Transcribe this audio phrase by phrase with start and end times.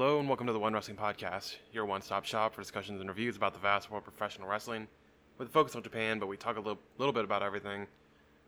[0.00, 3.36] Hello and welcome to the One Wrestling Podcast, your one-stop shop for discussions and reviews
[3.36, 4.88] about the vast world of professional wrestling,
[5.36, 7.86] with a focus on Japan, but we talk a little, little bit about everything.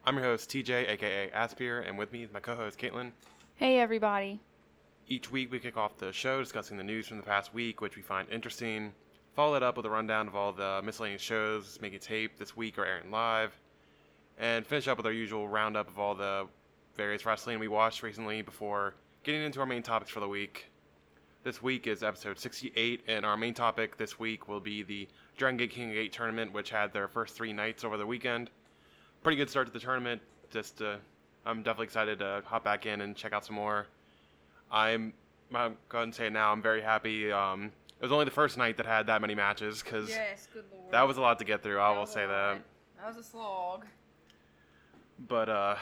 [0.06, 3.12] I'm your host TJ, aka Aspir, and with me is my co-host Caitlin.
[3.56, 4.40] Hey everybody.
[5.08, 7.96] Each week we kick off the show discussing the news from the past week, which
[7.96, 8.94] we find interesting.
[9.36, 12.78] Follow it up with a rundown of all the miscellaneous shows making tape this week
[12.78, 13.52] or airing live,
[14.38, 16.46] and finish up with our usual roundup of all the
[16.96, 20.70] various wrestling we watched recently before getting into our main topics for the week.
[21.44, 25.56] This week is episode 68, and our main topic this week will be the Dragon
[25.56, 28.48] Gate King Gate tournament, which had their first three nights over the weekend.
[29.24, 30.22] Pretty good start to the tournament.
[30.52, 30.98] Just, uh,
[31.44, 33.88] I'm definitely excited to hop back in and check out some more.
[34.70, 35.12] I'm,
[35.52, 37.32] I'm going to say it now, I'm very happy.
[37.32, 40.46] Um, it was only the first night that had that many matches, because Yes,
[40.92, 42.60] that was a lot to get through, I will say that.
[42.98, 43.84] That was a slog.
[45.26, 45.74] But, uh,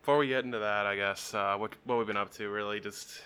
[0.00, 2.78] before we get into that, I guess, uh, what, what we've been up to, really,
[2.78, 3.20] just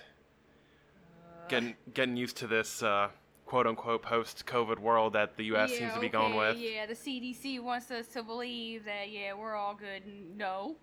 [1.49, 3.09] getting getting used to this uh,
[3.47, 5.71] quote unquote post COVID world that the U.S.
[5.73, 6.57] seems to be going with.
[6.59, 10.03] Yeah, the CDC wants us to believe that yeah we're all good.
[10.37, 10.77] No.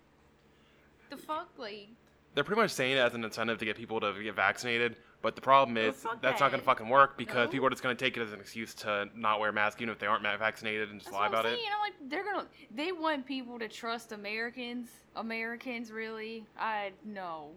[1.10, 1.88] The fuck, like
[2.34, 5.34] They're pretty much saying it as an incentive to get people to get vaccinated, but
[5.34, 7.50] the problem is fuck that's not going to fucking work because No.
[7.50, 9.92] people are just going to take it as an excuse to not wear masks, even
[9.92, 11.56] if they aren't vaccinated, and just that's lie about it.
[11.56, 11.66] saying.
[11.74, 14.88] I'm like they're gonna they want people to trust Americans.
[15.16, 16.46] Americans really?
[16.58, 17.50] I no.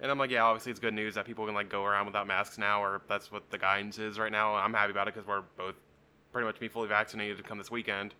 [0.00, 2.26] And I'm like, yeah, obviously it's good news that people can like go around without
[2.26, 4.54] masks now, or that's what the guidance is right now.
[4.54, 5.74] I'm happy about it because we're both
[6.32, 8.14] pretty much be fully vaccinated to come this weekend.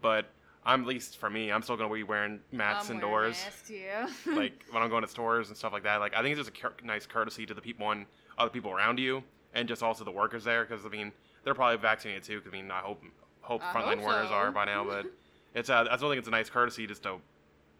[0.00, 0.26] But
[0.64, 3.44] I'm at least for me, I'm still going to be wearing masks I'm wearing indoors.
[3.44, 4.08] masks, yeah.
[4.34, 5.96] like when I'm going to stores and stuff like that.
[5.96, 8.06] Like I think it's just a cur- nice courtesy to the people and
[8.38, 9.22] other people around you,
[9.54, 11.12] and just also the workers there, because I mean
[11.42, 12.40] they're probably vaccinated too.
[12.40, 13.02] 'cause, I mean I hope
[13.40, 14.34] hope I frontline hope workers so.
[14.34, 15.06] are by now, but
[15.54, 17.16] it's uh, I still think it's a nice courtesy just to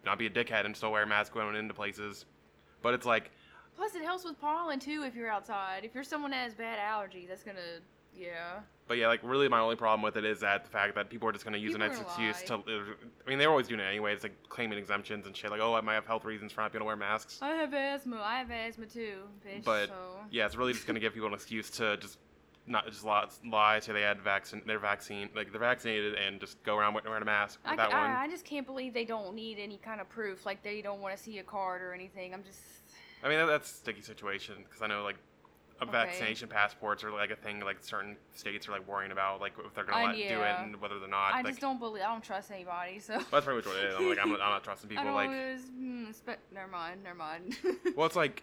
[0.04, 2.24] not be a dickhead and still wear a mask going into places.
[2.82, 3.30] But it's like
[3.76, 5.84] Plus, it helps with pollen too if you're outside.
[5.84, 7.60] If you're someone that has bad allergies, that's gonna
[8.14, 8.60] yeah.
[8.86, 11.28] But yeah, like really, my only problem with it is that the fact that people
[11.28, 12.54] are just to use People an are excuse to.
[12.54, 14.12] I mean, they're always doing it anyway.
[14.12, 15.50] It's like claiming exemptions and shit.
[15.50, 17.38] Like, oh, I might have health reasons for not being able to wear masks.
[17.40, 18.20] I have asthma.
[18.20, 19.64] I have asthma too, bitch.
[19.64, 19.94] But so.
[20.30, 22.18] yeah, it's really just to give people an excuse to just
[22.70, 26.62] not just lie, lie say they had vaccine, they're vaccine, like they're vaccinated, and just
[26.62, 27.98] go around wearing a mask I, that one.
[27.98, 30.46] I, I just can't believe they don't need any kind of proof.
[30.46, 32.32] Like they don't want to see a card or anything.
[32.32, 32.60] I'm just.
[33.22, 35.16] I mean, that, that's a sticky situation because I know like.
[35.82, 35.92] Okay.
[35.92, 39.72] Vaccination passports are like a thing like certain states are like worrying about like if
[39.74, 41.32] they're gonna Uh, let, do it and whether they're not.
[41.32, 42.02] I like, just don't believe.
[42.02, 42.98] I don't trust anybody.
[42.98, 43.14] So.
[43.30, 43.94] That's pretty much what it is.
[43.96, 45.04] I'm like I'm, not- I'm not trusting I people.
[45.06, 45.14] don't.
[45.14, 47.02] Like always, mm, spe- never mind.
[47.02, 47.56] Never mind.
[47.96, 48.42] Well, it's like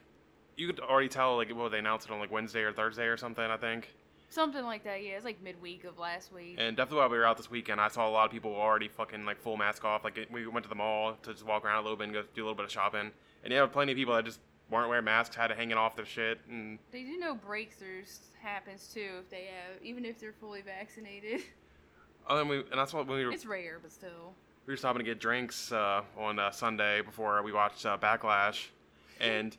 [0.55, 3.17] you could already tell like well they announced it on like Wednesday or Thursday or
[3.17, 3.93] something I think.
[4.29, 5.03] Something like that.
[5.03, 6.55] Yeah, it's like midweek of last week.
[6.57, 8.87] And definitely while we were out this weekend, I saw a lot of people already
[8.89, 10.03] fucking like full mask off.
[10.03, 12.13] Like it- we went to the mall to just walk around a little bit and
[12.13, 13.11] go do a little bit of shopping.
[13.43, 14.39] And yeah, plenty of people that just
[14.69, 18.89] weren't wearing masks, had it hanging off their shit, and They do know breakthroughs happens
[18.93, 21.41] too if they have, even if they're fully vaccinated.
[22.27, 24.33] oh, and we and that's what when we were It's rare, but still.
[24.65, 28.67] we were stopping to get drinks uh, on uh, Sunday before we watched uh, Backlash,
[29.21, 29.55] and.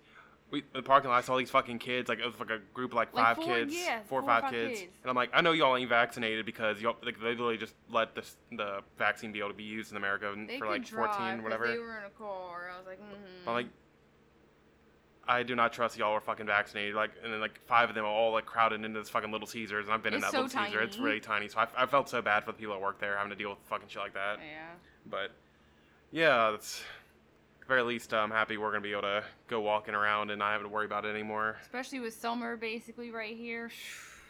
[0.51, 2.09] We, the parking lot, I saw these fucking kids.
[2.09, 4.23] Like it was like a group of like Like five four- kids, yeah, four or
[4.25, 4.81] five, kids.
[4.81, 8.15] and I'm like, I know y'all ain't vaccinated because y'all like they literally just let
[8.15, 11.15] this the vaccine be able to be used in America They for could like drive
[11.17, 11.67] 14 'cause whatever.
[11.67, 12.71] They were in a car.
[12.75, 13.49] I was like, mm-hmm.
[13.49, 13.67] I'm like,
[15.31, 16.95] I do not trust y'all are fucking vaccinated.
[16.95, 19.47] Like, and then like five of them are all like crowded into this fucking little
[19.47, 20.81] Caesars, and I've been in It's that so little Caesar.
[20.81, 21.07] It's tiny.
[21.07, 23.29] really tiny, so I, I felt so bad for the people that work there having
[23.31, 24.39] to deal with fucking shit like that.
[24.39, 24.69] yeah.
[25.05, 25.33] But
[26.11, 26.98] yeah, that's at the
[27.69, 30.67] very least I'm happy we're gonna be able to go walking around and not having
[30.67, 31.57] to worry about it anymore.
[31.63, 33.71] Especially with summer basically right here.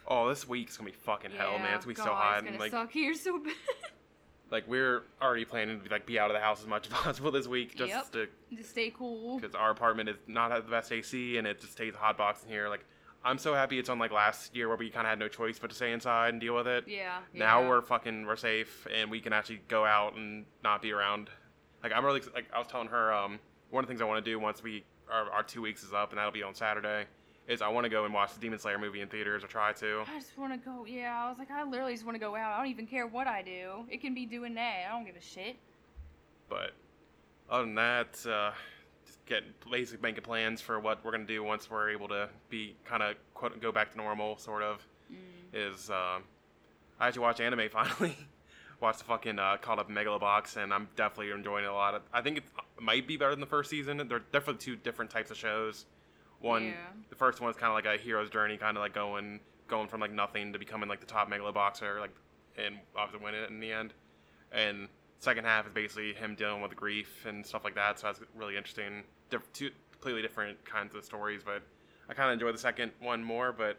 [0.08, 1.74] Oh, this week's gonna be fucking hell, man.
[1.76, 3.54] It's gonna be God, so hot, It's and gonna like suck here so bad.
[4.50, 7.30] like we're already planning to like be out of the house as much as possible
[7.30, 8.10] this week, just Yep.
[8.12, 9.38] to to stay cool.
[9.38, 12.42] because our apartment is not have the best AC and it just stays hot box
[12.42, 12.68] in here.
[12.68, 12.84] Like,
[13.24, 15.70] I'm so happy it's unlike last year where we kind of had no choice but
[15.70, 16.84] to stay inside and deal with it.
[16.88, 17.18] Yeah.
[17.32, 17.68] Now yeah.
[17.68, 21.30] we're fucking we're safe and we can actually go out and not be around.
[21.82, 23.38] Like I'm really like I was telling her um
[23.70, 25.92] one of the things I want to do once we our, our two weeks is
[25.92, 27.06] up and that'll be on Saturday
[27.48, 29.72] is I want to go and watch the Demon Slayer movie in theaters or try
[29.72, 30.02] to.
[30.06, 30.84] I just want to go.
[30.84, 32.52] Yeah, I was like, I literally just want to go out.
[32.52, 33.86] I don't even care what I do.
[33.88, 34.84] It can be doing that.
[34.86, 35.56] I don't give a shit.
[36.50, 36.72] But
[37.50, 38.52] other than that, uh,
[39.06, 42.76] just get basic making plans for what we're gonna do once we're able to be
[42.84, 44.86] kind of quote go back to normal, sort of.
[45.54, 46.24] Is um,
[47.00, 48.16] I actually watch anime finally.
[48.80, 52.02] Watched the fucking uh, caught up Megalobox, and I'm definitely enjoying it a lot.
[52.12, 52.44] I think it
[52.80, 53.96] might be better than the first season.
[54.08, 55.86] They're definitely two different types of shows.
[56.40, 56.74] One, Yeah.
[57.10, 59.86] the first one is kind of like a hero's journey, kind of like going going
[59.88, 62.14] from like nothing to becoming like the top megalo boxer, like
[62.56, 63.92] and obviously winning it in the end.
[64.52, 64.88] And
[65.18, 67.98] second half is basically him dealing with grief and stuff like that.
[67.98, 69.02] So that's really interesting.
[69.30, 71.62] Diff- two completely different kinds of stories, but
[72.08, 73.52] I kind of enjoy the second one more.
[73.52, 73.78] But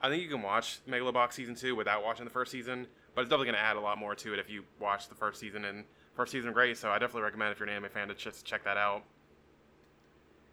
[0.00, 3.30] I think you can watch Megalobox season two without watching the first season, but it's
[3.30, 5.64] definitely going to add a lot more to it if you watch the first season.
[5.64, 5.84] And
[6.14, 8.64] first season great, so I definitely recommend if you're an anime fan to just check
[8.64, 9.02] that out.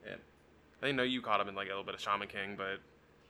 [0.06, 0.20] And
[0.82, 2.80] I didn't know you caught up in like a little bit of Shaman King, but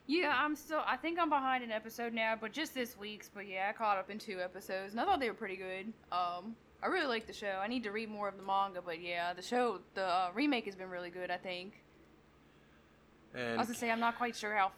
[0.07, 0.81] Yeah, I'm still.
[0.85, 3.29] I think I'm behind an episode now, but just this week's.
[3.33, 5.93] But yeah, I caught up in two episodes, and I thought they were pretty good.
[6.11, 7.59] Um, I really like the show.
[7.61, 10.65] I need to read more of the manga, but yeah, the show, the uh, remake
[10.65, 11.29] has been really good.
[11.29, 11.73] I think.
[13.35, 14.71] I was gonna say I'm not quite sure how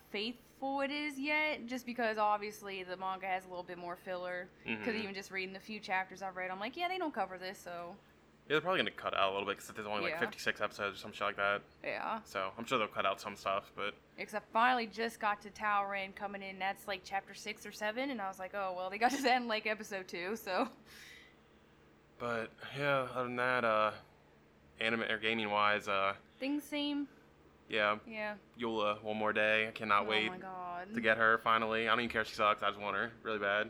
[0.63, 4.47] it is yet, just because obviously the manga has a little bit more filler.
[4.65, 5.03] Because Mhm.
[5.03, 7.57] even just reading the few chapters I've read, I'm like, yeah, they don't cover this,
[7.59, 7.95] so
[8.47, 10.19] yeah, they're probably going to cut out a little bit because there's only like Yeah.
[10.19, 11.61] 56 episodes or some shit like that.
[11.83, 12.19] yeah.
[12.25, 16.13] So I'm sure they'll cut out some stuff, but Except finally just got to Taorin
[16.15, 16.59] coming in.
[16.59, 19.21] That's like chapter six or seven, and I was like, oh well, they got to
[19.23, 20.69] that in like episode two, so.
[22.19, 23.91] but yeah, other than that, uh,
[24.79, 27.07] anime or gaming wise, uh, Things seem,
[27.69, 28.33] yeah, yeah.
[28.59, 29.67] Eula, one more day.
[29.67, 30.93] I cannot oh wait my god.
[30.93, 31.87] to get her finally.
[31.87, 32.63] I don't even care if she sucks.
[32.63, 33.69] I just want her really bad.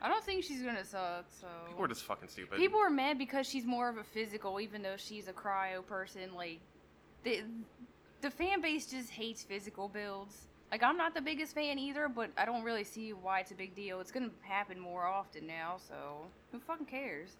[0.00, 1.26] I don't think she's gonna suck.
[1.40, 1.46] So.
[1.68, 2.58] People are just fucking stupid.
[2.58, 6.34] People are mad because she's more of a physical, even though she's a cryo person.
[6.34, 6.58] Like,
[7.22, 7.42] the
[8.20, 10.46] the fan base just hates physical builds.
[10.72, 13.54] Like, I'm not the biggest fan either, but I don't really see why it's a
[13.54, 14.00] big deal.
[14.00, 15.94] It's gonna happen more often now, so
[16.50, 17.36] who fucking cares?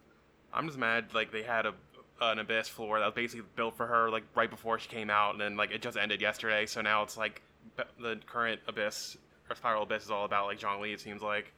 [0.53, 1.73] I'm just mad like they had a
[2.21, 5.33] an abyss floor that was basically built for her like right before she came out,
[5.33, 6.67] and then like it just ended yesterday.
[6.67, 7.43] So now it's like
[8.01, 9.17] the current abyss
[9.49, 10.93] or spiral abyss is all about like Zhongli.
[10.93, 11.53] It seems like,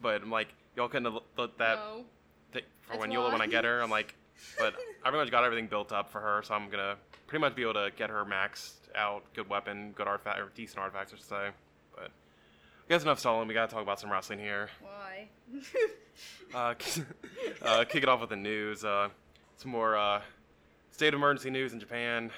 [0.00, 2.04] but I'm like y'all couldn't have let that no.
[2.52, 3.80] th- for That's when Eula when I get her.
[3.80, 4.14] I'm like,
[4.58, 4.74] but
[5.04, 7.62] I pretty much got everything built up for her, so I'm gonna pretty much be
[7.62, 11.26] able to get her maxed out, good weapon, good artifact, or decent artifacts, I should
[11.26, 11.48] say.
[11.94, 13.48] But I guess enough stalling.
[13.48, 14.68] We gotta talk about some wrestling here.
[14.80, 15.28] Why?
[16.54, 16.74] Uh,
[17.62, 18.84] uh, kick it off with the news.
[18.84, 19.08] Uh,
[19.64, 20.20] some more uh,
[20.90, 22.30] state of emergency news in Japan.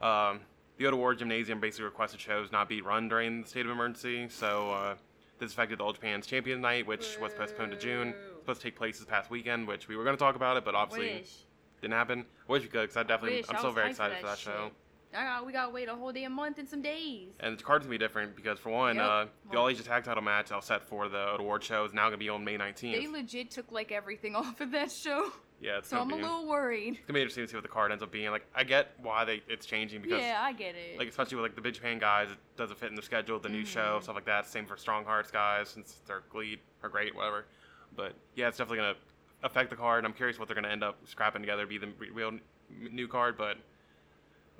[0.00, 0.38] Um,
[0.76, 4.28] the Ota Ward Gymnasium basically requested shows not be run during the state of emergency,
[4.28, 4.94] so uh,
[5.40, 8.14] this affected the All Japan's Champion Night, which was postponed to June.
[8.42, 10.64] Supposed to take place this past weekend, which we were going to talk about it,
[10.64, 11.34] but obviously Wish.
[11.82, 12.24] didn't happen.
[12.48, 13.46] I wish we could, because I definitely, Wish.
[13.48, 14.52] I'm I still was very hyped excited for that, shit.
[14.54, 14.70] show.
[15.12, 17.30] I got, we gotta wait a whole day, damn month and some days.
[17.40, 19.04] And the card's gonna be different because, for one, Yep.
[19.04, 21.84] uh, the All Asia Tag Title match that was set for the Ota Ward show
[21.84, 22.92] is now gonna be on May 19th.
[22.94, 26.46] They legit took like everything off of that show, yeah, it's so I'm a little
[26.46, 26.94] worried.
[26.96, 28.30] It's gonna be interesting to see what the card ends up being.
[28.30, 30.98] Like, I get why they it's changing because, Yeah, I get it.
[30.98, 33.38] like, especially with like the Big Japan guys, it doesn't fit in the schedule.
[33.38, 34.02] The new show, Mhm.
[34.04, 34.46] stuff like that.
[34.46, 37.46] Same for Strong Hearts guys, since they're Glee or great, whatever.
[37.96, 38.96] But yeah, it's definitely gonna
[39.42, 40.04] affect the card.
[40.04, 42.38] I'm curious what they're gonna end up scrapping together, be the real
[42.70, 43.36] new card.
[43.36, 43.56] But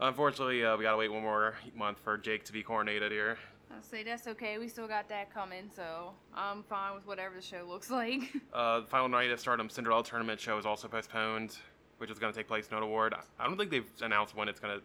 [0.00, 3.38] unfortunately, uh, we gotta wait one more month for Jake to be coronated here.
[3.82, 4.58] Say that's okay.
[4.58, 8.20] We still got that coming, so I'm fine with whatever the show looks like.
[8.52, 11.56] Uh, the final night of Stardom Cinderella tournament show is also postponed,
[11.98, 13.14] which is going to take place Ota Ward.
[13.38, 14.84] I don't think they've announced when it's going to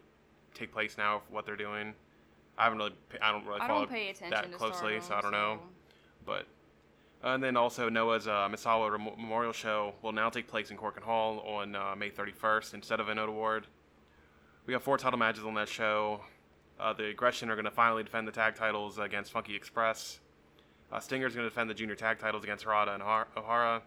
[0.58, 1.22] take place now.
[1.30, 1.92] What they're doing,
[2.56, 5.02] I haven't really, I don't really I follow don't pay attention that to closely, Stardom,
[5.02, 5.58] so I don't know.
[5.60, 5.68] so-
[6.26, 6.46] But
[7.26, 10.76] uh, and then also Noah's uh, Misawa Rem- Memorial Show will now take place in
[10.76, 13.66] Korakuen Hall on uh, May 31st instead of a Ota Ward.
[14.66, 16.20] We got four title matches on that show.
[16.78, 20.20] Uh, the Aggression are going to finally defend the tag titles against Funky Express.
[20.92, 23.80] Uh, Stinger's going to defend the junior tag titles against Harada and Har- Ohara.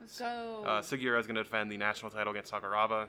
[0.00, 0.64] Let's go.
[0.66, 3.06] Uh, Sugiura is going to defend the national title against Sakuraba,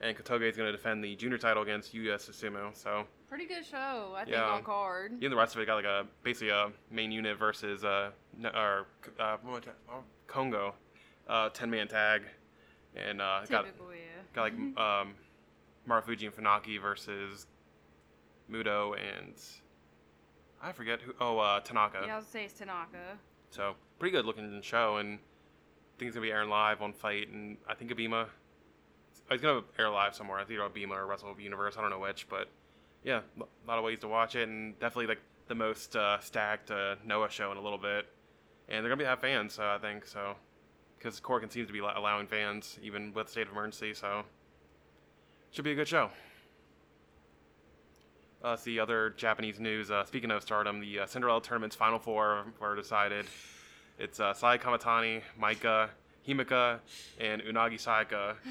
[0.00, 2.74] and Kotoge is going to defend the junior title against Yuya Susumu.
[2.76, 4.44] So, Pretty good show, I think, Yeah.
[4.44, 5.12] on card.
[5.20, 8.10] you and the rest of it got like a basically a main unit versus uh,
[8.38, 8.86] n- or
[9.18, 9.60] uh, oh,
[10.26, 10.74] Kongo,
[11.28, 12.22] uh, ten man tag,
[12.94, 13.96] and uh, got yeah.
[14.34, 15.14] got like um,
[15.88, 17.46] Marufuji and Funaki versus
[18.50, 19.34] Muto and
[20.62, 21.14] I forget who.
[21.20, 22.02] Oh, uh, Tanaka.
[22.06, 23.18] Yeah, I'll say it's Tanaka.
[23.50, 27.28] So pretty good looking show, and I think it's gonna be airing live on FITE,
[27.28, 28.26] and I think ABEMA.
[29.30, 30.38] It's gonna air live somewhere.
[30.38, 31.76] I think either on ABEMA or Wrestle Universe.
[31.78, 32.48] I don't know which, but
[33.04, 36.70] yeah, a lot of ways to watch it, and definitely like the most uh, stacked
[36.70, 38.06] uh, Noah show in a little bit.
[38.68, 40.36] And they're gonna be have fans, so I think so,
[40.98, 44.24] because Korakuen seems to be allowing fans even with state of emergency, so
[45.50, 46.10] should be a good show.
[48.42, 49.90] Uh, see other Japanese news.
[49.90, 53.26] Uh, speaking of Stardom, the uh, Cinderella tournament's final four were decided.
[53.98, 55.90] It's uh, Saya Kamitani, Maika,
[56.26, 56.78] Himika,
[57.18, 58.34] and Unagi Sayaka.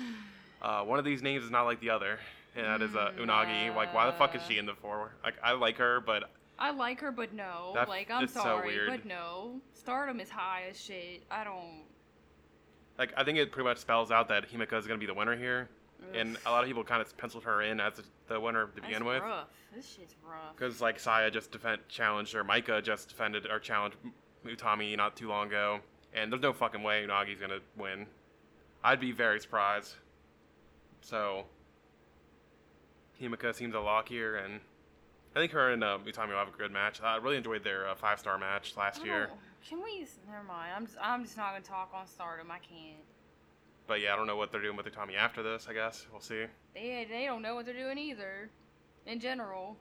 [0.62, 2.20] Uh, one of these names is not like the other,
[2.54, 3.74] and that is uh, Mm, Unagi.
[3.74, 5.12] Like, why the fuck is she in the four?
[5.24, 6.30] Like, I like her, but
[6.60, 7.72] I like her, but no.
[7.76, 8.90] That- like, I'm so sorry, weird.
[8.90, 9.62] but no.
[9.74, 11.24] Stardom is high as shit.
[11.32, 11.84] I don't.
[12.98, 15.38] like I think it pretty much spells out that Himika is gonna be the winner
[15.38, 15.70] here.
[16.14, 17.94] And a lot of people kind of penciled her in as
[18.28, 19.22] the winner to That's begin with.
[19.22, 19.48] rough.
[19.76, 20.56] This shit's rough.
[20.56, 23.98] Because like Saya just defend challenged or Maika just defended or challenged
[24.46, 25.80] Utami not too long ago,
[26.14, 28.08] and there's no fucking way Unagi's gonna win.
[28.84, 29.96] I'd be very surprised.
[31.02, 31.46] So
[33.22, 34.60] Himika seems a lock here, and
[35.36, 37.02] I think her and uh, Utami will have a good match.
[37.04, 39.38] I really enjoyed their uh, five star match last year, Oh,
[39.68, 40.08] Can we?
[40.28, 40.72] Never mind.
[40.76, 42.50] I'm just, I'm just not gonna talk on Stardom.
[42.50, 42.98] I can't.
[43.90, 45.66] But yeah, I don't know what they're doing with Utami after this.
[45.68, 46.46] I guess we'll see.
[46.76, 48.52] They they don't know what they're doing either.
[49.08, 49.78] In general.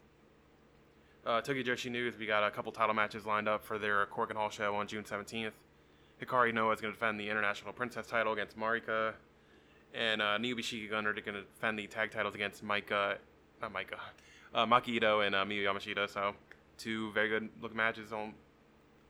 [1.26, 4.36] Uh, Tokyo Joshi News, we got a couple title matches lined up for their Korakuen
[4.36, 5.52] Hall show on June 17th.
[6.22, 9.12] Hikari Noa is going to defend the International Princess title against Marika.
[9.92, 13.18] And uh, Neo Biishiki-gun are going to defend the tag titles against Micah,
[13.60, 14.00] not Micah,
[14.54, 16.08] uh, Maki Ito and uh, Miyu Yamashita.
[16.08, 16.32] So,
[16.78, 18.32] two very good looking matches on.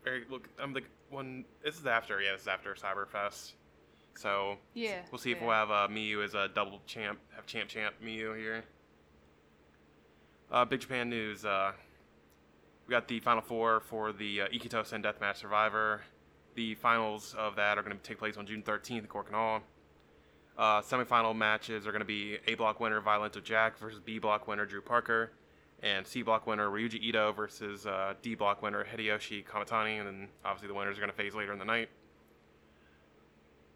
[0.03, 0.49] Very look.
[0.61, 1.45] I'm the one.
[1.63, 3.53] This is after, yeah, this is after Cyberfest.
[4.19, 5.03] So Yeah.
[5.13, 8.37] We'll see if we'll have uh, Miyu as a double champ, have champ champ Miyu
[8.37, 8.65] here.
[10.51, 11.45] Uh, Big Japan news.
[11.45, 11.73] Uh,
[12.89, 16.03] we got the final four for the uh, Ikkitousen Deathmatch Survivor.
[16.57, 19.61] The finals of that are going to take place on June 13th at Korakuen Hall.
[20.57, 24.49] Uh, semifinal matches are going to be A block winner Violento Jack versus B block
[24.49, 25.31] winner Drew Parker,
[25.81, 30.29] and C block winner Ryuji Ito versus uh, D block winner Hideyoshi Kamitani, and then
[30.45, 31.89] obviously the winners are going to face later in the night.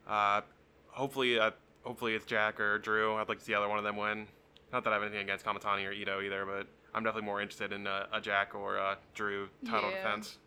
[0.07, 0.41] Uh,
[0.89, 1.51] hopefully, uh,
[1.83, 3.15] hopefully it's Jack or Drew.
[3.17, 4.27] I'd like to see either one of them win.
[4.73, 7.73] Not that I have anything against Kamitani or Ito either, but I'm definitely more interested
[7.73, 9.97] in uh, a Jack or uh, Drew title Yeah.
[10.03, 10.39] defense.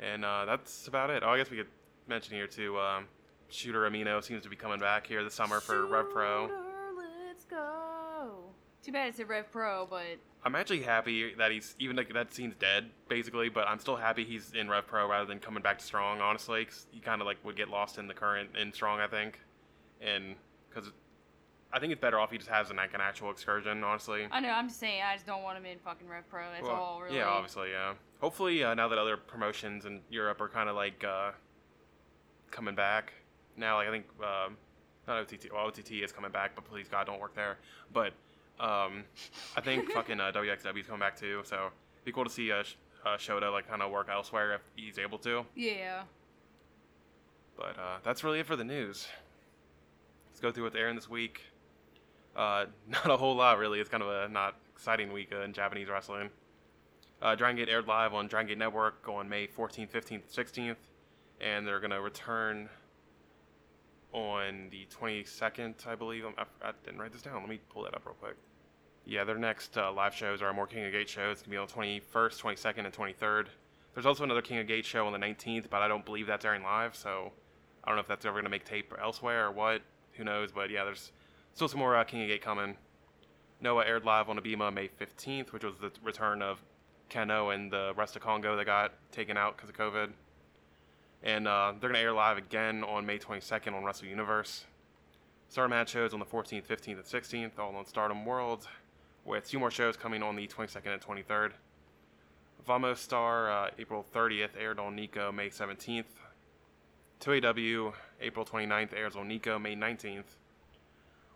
[0.00, 1.22] And uh, that's about it.
[1.24, 1.66] Oh, I guess we could
[2.06, 2.78] mention here too.
[2.78, 3.06] Um,
[3.50, 6.48] Shota Umino seems to be coming back here this summer for Rev Pro.
[7.26, 8.44] Let's go.
[8.82, 12.32] Too bad it's a Rev Pro, but I'm actually happy that he's even like that
[12.32, 15.78] scene's dead basically, but I'm still happy he's in Rev Pro rather than coming back
[15.78, 16.20] to Strong.
[16.20, 19.08] Honestly, 'cause he kind of like would get lost in the current in Strong, I
[19.08, 19.40] think,
[20.00, 20.36] and
[20.70, 20.92] because
[21.72, 23.82] I think it's better off he just has an, like an actual excursion.
[23.84, 24.50] Honestly, I know.
[24.50, 25.02] I'm just saying.
[25.02, 26.50] I just don't want him in fucking Rev Pro.
[26.50, 27.02] That's Well, all.
[27.02, 27.16] Really.
[27.16, 27.94] Yeah, obviously, yeah.
[28.20, 31.32] Hopefully, uh, now that other promotions in Europe are kind of like uh,
[32.50, 33.12] coming back
[33.56, 34.56] now, like I think um,
[35.06, 35.52] not OTT.
[35.52, 37.58] Well, OTT is coming back, but please God, don't work there.
[37.92, 38.12] But
[38.60, 39.04] um,
[39.56, 41.42] I think fucking uh, WXW is coming back too.
[41.44, 44.54] So it'd be cool to see uh, Sh- uh, Shota like kind of work elsewhere
[44.54, 45.44] if he's able to.
[45.54, 46.02] Yeah.
[47.56, 49.08] But uh, that's really it for the news.
[50.30, 51.42] Let's go through what's airing this week.
[52.36, 53.80] Uh, not a whole lot, really.
[53.80, 56.30] It's kind of a not exciting week uh, in Japanese wrestling.
[57.20, 60.76] Uh, Dragon Gate aired live on Dragon Gate Network on May 14th, 15th, 16th,
[61.40, 62.68] and they're going to return
[64.18, 66.24] on the 22nd, I believe.
[66.24, 67.40] I'm, I, I didn't write this down.
[67.40, 68.36] Let me pull that up real quick.
[69.04, 71.38] Yeah, their next uh, live shows are more King of Gate shows.
[71.38, 73.46] It's going to be on the 21st, 22nd, and 23rd.
[73.94, 76.44] There's also another King of Gate show on the 19th, but I don't believe that's
[76.44, 77.32] airing live, so
[77.84, 79.82] I don't know if that's ever going to make tape elsewhere or what.
[80.12, 80.52] Who knows?
[80.52, 81.12] But yeah, there's
[81.54, 82.76] still some more uh, King of Gate coming.
[83.60, 86.62] Noah aired live on ABEMA May 15th, which was the return of
[87.10, 90.10] Kano and the rest of Kongo that got taken out because of COVID.
[91.22, 94.64] And uh, they're going to air live again on May 22nd on Wrestle Universe.
[95.48, 98.68] Stardom had shows on the 14th, 15th, and 16th, all on Stardom World,
[99.24, 101.52] with two more shows coming on the 22nd and 23rd.
[102.66, 106.04] Vamos Star, uh, April 30th, aired on Nico May 17th.
[107.20, 110.36] 2AW, April 29th, airs on Nico May 19th.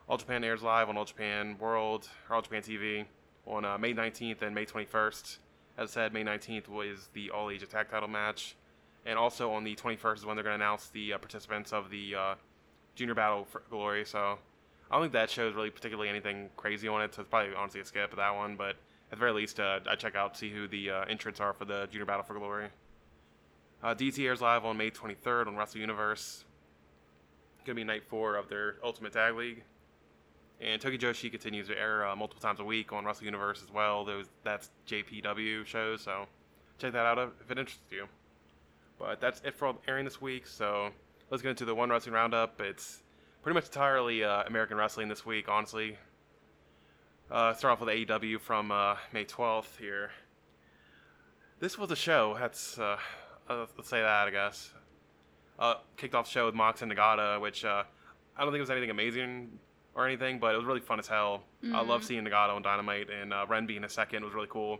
[0.08, 3.06] All Japan airs live on All Japan World, or All Japan TV,
[3.46, 5.38] on uh, May 19th and May 21st.
[5.78, 8.54] As I said, May 19th was the All Asia Tag Title match.
[9.04, 11.90] And also on the 21st is when they're going to announce the uh, participants of
[11.90, 12.34] the uh,
[12.94, 14.04] Junior Battle for Glory.
[14.04, 14.38] So
[14.90, 17.14] I don't think that shows really particularly anything crazy on it.
[17.14, 18.56] So it's probably honestly a skip of that one.
[18.56, 18.76] But
[19.10, 21.64] at the very least, uh, I check out see who the uh, entrants are for
[21.64, 22.68] the Junior Battle for Glory.
[23.82, 26.44] Uh, DT airs live on May 23rd on Wrestle Universe.
[27.64, 29.64] Gonna be night four of their Ultimate Tag League.
[30.60, 33.72] And Tokyo Joshi continues to air uh, multiple times a week on Wrestle Universe as
[33.72, 34.04] well.
[34.04, 36.26] Those that's JPW shows, so
[36.78, 38.06] check that out if it interests you.
[39.02, 40.46] But that's it for airing this week.
[40.46, 40.90] So
[41.28, 42.60] let's get into the one wrestling roundup.
[42.60, 43.02] It's
[43.42, 45.98] pretty much entirely uh, American wrestling this week, honestly.
[47.28, 50.12] Uh, start off with AEW from uh, May 12th here.
[51.58, 52.36] This was a show.
[52.38, 52.96] That's uh,
[53.48, 54.70] uh, let's say that I guess.
[55.58, 57.82] Uh, kicked off the show with Mox and Nagata, which uh,
[58.36, 59.58] I don't think it was anything amazing
[59.96, 61.42] or anything, but it was really fun as hell.
[61.74, 64.78] I love seeing Nagata on Dynamite, and uh, Ren being a second was really cool.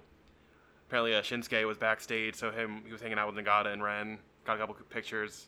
[0.92, 4.18] Apparently, uh, Shinsuke was backstage, so him he was hanging out with Nagata and Ren.
[4.44, 5.46] Got a couple pictures.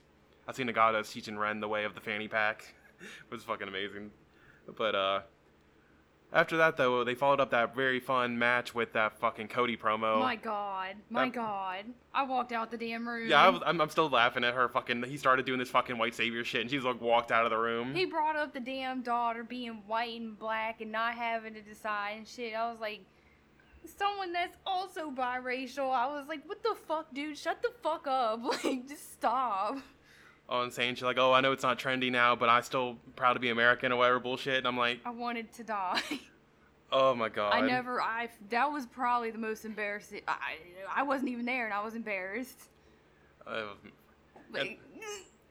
[0.48, 2.64] I seen Nagata teaching Ren the way of the fanny pack.
[3.00, 4.10] it was fucking amazing.
[4.78, 5.20] But uh,
[6.32, 10.18] After that, though, they followed up that very fun match with that fucking Cody promo.
[10.18, 11.84] My God, my That- God!
[12.14, 13.28] I walked out the damn room.
[13.28, 15.02] yeah, I was, I'm, I'm still laughing at her fucking.
[15.02, 17.58] He started doing this fucking white savior shit, and she's like walked out of the
[17.58, 17.94] room.
[17.94, 22.14] He brought up the damn daughter being white and black and not having to decide
[22.16, 22.54] and shit.
[22.54, 23.02] I was like,
[23.86, 25.90] someone that's also biracial.
[25.92, 27.36] I was like, what the fuck, dude?
[27.38, 28.40] Shut the fuck up.
[28.64, 29.78] Like, just stop.
[30.48, 33.34] on saying she's like, "Oh, I know it's not trendy now, but I still proud
[33.34, 36.02] to be American or whatever bullshit." And I'm like, I wanted to die.
[36.92, 38.00] "Oh my god." I never.
[38.02, 38.28] I.
[38.50, 40.20] That was probably the most embarrassing.
[40.28, 40.56] I.
[40.94, 42.60] I wasn't even there, and I was embarrassed.
[43.46, 43.62] Uh,
[44.52, 44.78] Like,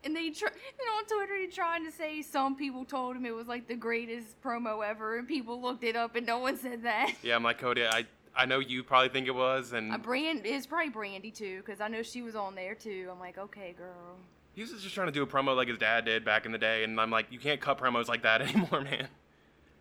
[0.05, 0.49] and they try.
[0.79, 3.67] You know, on Twitter, he trying to say some people told him it was like
[3.67, 7.13] the greatest promo ever, and people looked it up, and no one said that.
[7.23, 7.85] yeah, I'm like Cody.
[7.85, 11.57] I I know you probably think it was, and Uh, Brand is probably Brandi too,
[11.63, 13.07] because I know she was on there too.
[13.11, 14.17] I'm like, okay, girl.
[14.55, 16.57] he was just trying to do a promo like his dad did back in the
[16.57, 19.07] day, and I'm like, you can't cut promos like that anymore, man.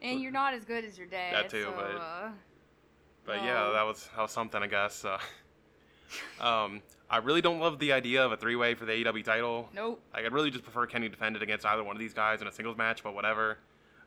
[0.03, 1.35] And you're not as good as your dad.
[1.35, 2.29] That too, so, but- uh,
[3.25, 3.73] But yeah, Oh.
[3.73, 5.05] that was that was something, I guess.
[5.05, 5.19] Uh,
[6.41, 9.69] um, I really don't love the idea of a three-way for the AEW title.
[9.75, 10.03] nope.
[10.15, 12.49] Like, I'd really just prefer Kenny defend it against either one of these guys in
[12.49, 13.59] a singles match, but whatever.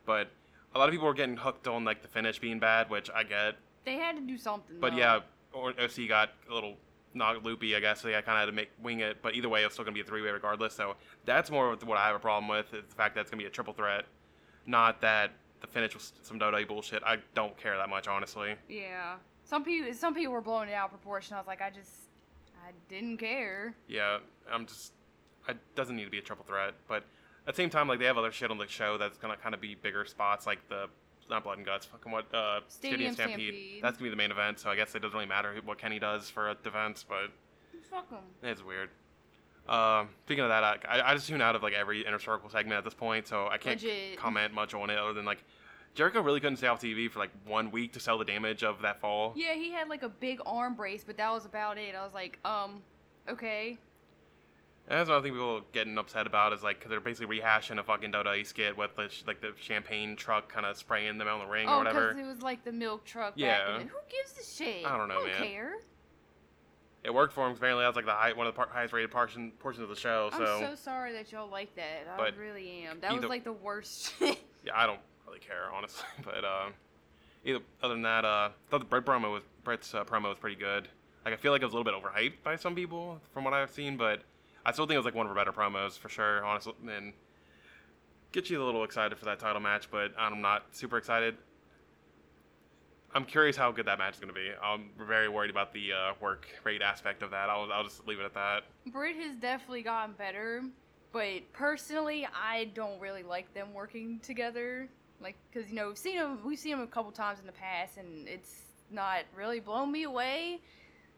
[0.05, 0.29] But
[0.73, 3.23] a lot of people were getting hooked on like the finish being bad, which I
[3.23, 3.55] get.
[3.85, 4.77] They had to do something.
[4.79, 4.97] But though.
[4.97, 5.19] yeah,
[5.53, 6.75] or OC got a little
[7.13, 8.01] not loopy, I guess.
[8.01, 9.21] So yeah, I kind of had to make wing it.
[9.21, 10.73] But either way, it's still gonna be a three-way regardless.
[10.73, 13.31] So that's more of what I have a problem with is the fact that it's
[13.31, 14.05] gonna be a triple threat,
[14.65, 17.03] not that the finish was some WWE bullshit.
[17.03, 18.55] I don't care that much, honestly.
[18.69, 19.15] Yeah.
[19.45, 21.35] Some people, some people were blowing it out of proportion.
[21.35, 21.91] I was like, I just,
[22.67, 23.75] I didn't care.
[23.87, 24.19] Yeah,
[24.51, 24.93] I'm just.
[25.47, 27.03] It doesn't need to be a triple threat, but
[27.47, 29.53] at the same time, like they have other shit on the show that's gonna kind
[29.53, 30.87] of be bigger spots, like the
[31.29, 33.81] not blood and guts, fucking what uh, Stadium Stampede.
[33.81, 35.99] That's gonna be the main event, so I guess it doesn't really matter what Kenny
[35.99, 37.31] does for a defense, but
[37.89, 38.19] Fuck them.
[38.43, 38.89] it's weird.
[39.67, 42.77] Um, speaking of that, I, I just tune out of like every inner circle segment
[42.77, 44.17] at this point, so I can't Legit.
[44.17, 45.43] comment much on it other than like
[45.95, 48.81] Jericho really couldn't stay off TV for like one week to sell the damage of
[48.83, 49.33] that fall.
[49.35, 51.95] Yeah, he had like a big arm brace, but that was about it.
[51.95, 52.81] I was like, um,
[53.27, 53.77] okay.
[54.87, 57.79] And that's I think people are getting upset about is like because they're basically rehashing
[57.79, 61.27] a fucking WWE skit with the sh- like the champagne truck kind of spraying them
[61.27, 62.09] on the ring or Oh, whatever.
[62.09, 63.33] because it was like the milk truck.
[63.35, 63.79] Yeah.
[63.79, 64.85] Who gives a shit?
[64.85, 65.39] I don't know, I man.
[65.39, 65.73] don't care.
[67.03, 67.53] It worked for him.
[67.55, 69.95] Apparently, that's like the high, one of the par- highest rated portion, portions of the
[69.95, 70.29] show.
[70.31, 70.37] So.
[70.43, 72.07] I'm So, so sorry that y'all like that.
[72.11, 72.99] I But really am.
[73.01, 74.39] That either- was like the worst shit.
[74.63, 76.05] yeah, I don't really care honestly.
[76.23, 76.65] But uh,
[77.43, 80.37] either other than that, uh, I thought the Britt promo was Britt's uh, promo was
[80.39, 80.87] pretty good.
[81.23, 83.53] Like I feel like it was a little bit overhyped by some people from what
[83.53, 84.21] I've seen, but
[84.65, 86.43] I still think it was like one of her better promos for sure.
[86.43, 87.13] Honestly, and
[88.31, 91.35] get you a little excited for that title match, but I'm not super excited.
[93.13, 94.49] I'm curious how good that match is going to be.
[94.61, 97.49] I'm very worried about the uh, work rate aspect of that.
[97.49, 98.63] I'll, I'll just leave it at that.
[98.87, 100.63] Britt has definitely gotten better,
[101.13, 104.89] but personally, I don't really like them working together.
[105.21, 107.53] Like, cause you know we've seen them, we've seen them a couple times in the
[107.53, 110.59] past, and it's not really blown me away.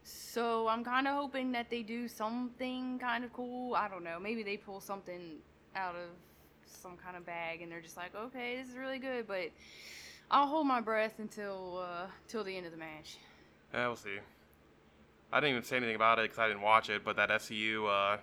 [0.07, 3.75] So I'm kind of hoping that they do something kind of cool.
[3.75, 4.19] I don't know.
[4.21, 5.35] Maybe they pull something
[5.75, 6.09] out of
[6.65, 9.27] some kind of bag, and they're just like, okay, this is really good.
[9.27, 9.49] But
[10.31, 13.17] I'll hold my breath until uh, till the end of the match.
[13.73, 14.17] Yeah, we'll see.
[15.33, 17.85] I didn't even say anything about it because I didn't watch it, but that SCU
[18.15, 18.17] uh,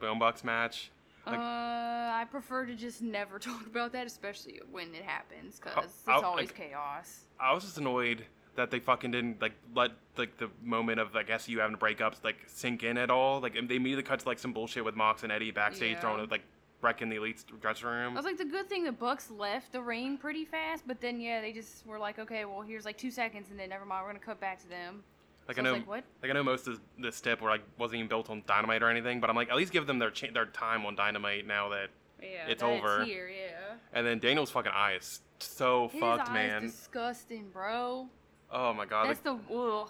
[0.00, 0.90] Boom Bucks match.
[1.24, 5.84] Like- uh, I prefer to just never talk about that, especially when it happens, because
[5.84, 7.26] it's I'll- always like- chaos.
[7.38, 8.24] I was just annoyed
[8.56, 12.00] that they fucking didn't like let like the moment of like SCU having to break
[12.00, 13.40] up like sink in at all.
[13.40, 16.00] Like they immediately cut to like some bullshit with Mox and Eddie backstage Yeah.
[16.00, 16.42] throwing it like
[16.82, 18.12] wrecking the elite's dressing room.
[18.12, 21.20] I was like, the good thing the Bucks left the ring pretty fast, but then
[21.20, 24.02] yeah, they just were like, okay, well here's like two seconds, and then never mind,
[24.04, 25.02] we're gonna cut back to them.
[25.48, 26.04] Like so I I know, was like, what?
[26.22, 28.88] like I know most of this stip where like wasn't even built on Dynamite or
[28.90, 31.68] anything, but I'm like at least give them their cha- their time on Dynamite now
[31.70, 31.88] that.
[32.22, 33.04] Yeah, It's that over.
[33.04, 33.74] here, yeah.
[33.92, 36.62] And then Daniel's fucking eye is so His fucked, man.
[36.62, 38.08] disgusting, bro.
[38.52, 39.08] Oh my god.
[39.08, 39.88] That's the ugh.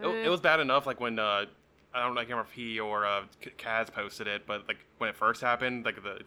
[0.00, 1.44] It, it was bad enough, like when uh,
[1.92, 3.24] I don't know, I can't remember if he or uh,
[3.58, 6.20] Kaz posted it, but like when it first happened, like the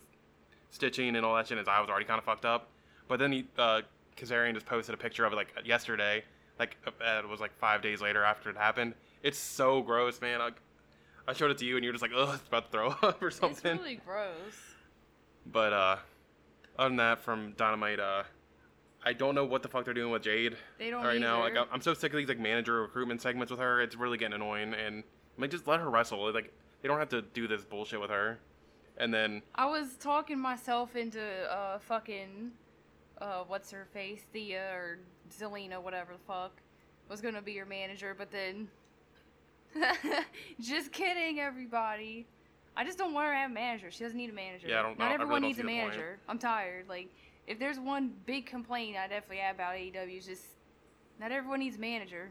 [0.70, 2.70] stitching and all that shit, his eye was already kind of fucked up.
[3.08, 3.82] But then he, uh,
[4.18, 6.24] Kazarian just posted a picture of it like yesterday,
[6.60, 8.94] like uh, it was like five days later after it happened.
[9.24, 10.42] It's so gross, man.
[10.42, 10.52] I,
[11.28, 13.22] I showed it to you, and you're just like, ugh, it's about to throw up
[13.24, 13.72] or something.
[13.74, 14.56] It's really gross.
[15.52, 15.98] But uh,
[16.78, 18.24] other than that, from Dynamite, uh,
[19.06, 21.42] I don't know what the fuck they're doing with Jade They don't right now.
[21.42, 21.56] Like.
[21.56, 23.82] I'm- so sick of these like manager recruitment segments with her.
[23.82, 24.74] It's really getting annoying.
[24.74, 25.04] And
[25.38, 26.32] I like just let her wrestle.
[26.34, 28.40] Like they don't have to do this bullshit with her.
[28.98, 32.52] And then I was talking myself into uh fucking
[33.22, 35.00] uh what's her face Thea or
[35.32, 36.62] Zelina whatever the fuck
[37.10, 38.68] was gonna be your manager, but then
[40.60, 42.26] just kidding everybody.
[42.78, 43.92] I just don't want her to have a manager.
[43.92, 44.68] She doesn't need a manager.
[44.68, 46.20] Yeah, I don't- Not I everyone really needs a manager.
[46.28, 46.88] I'm tired.
[46.90, 47.10] Like
[47.48, 50.46] if there's one big complaint I definitely have about AEW is just
[51.20, 52.30] not everyone needs a manager.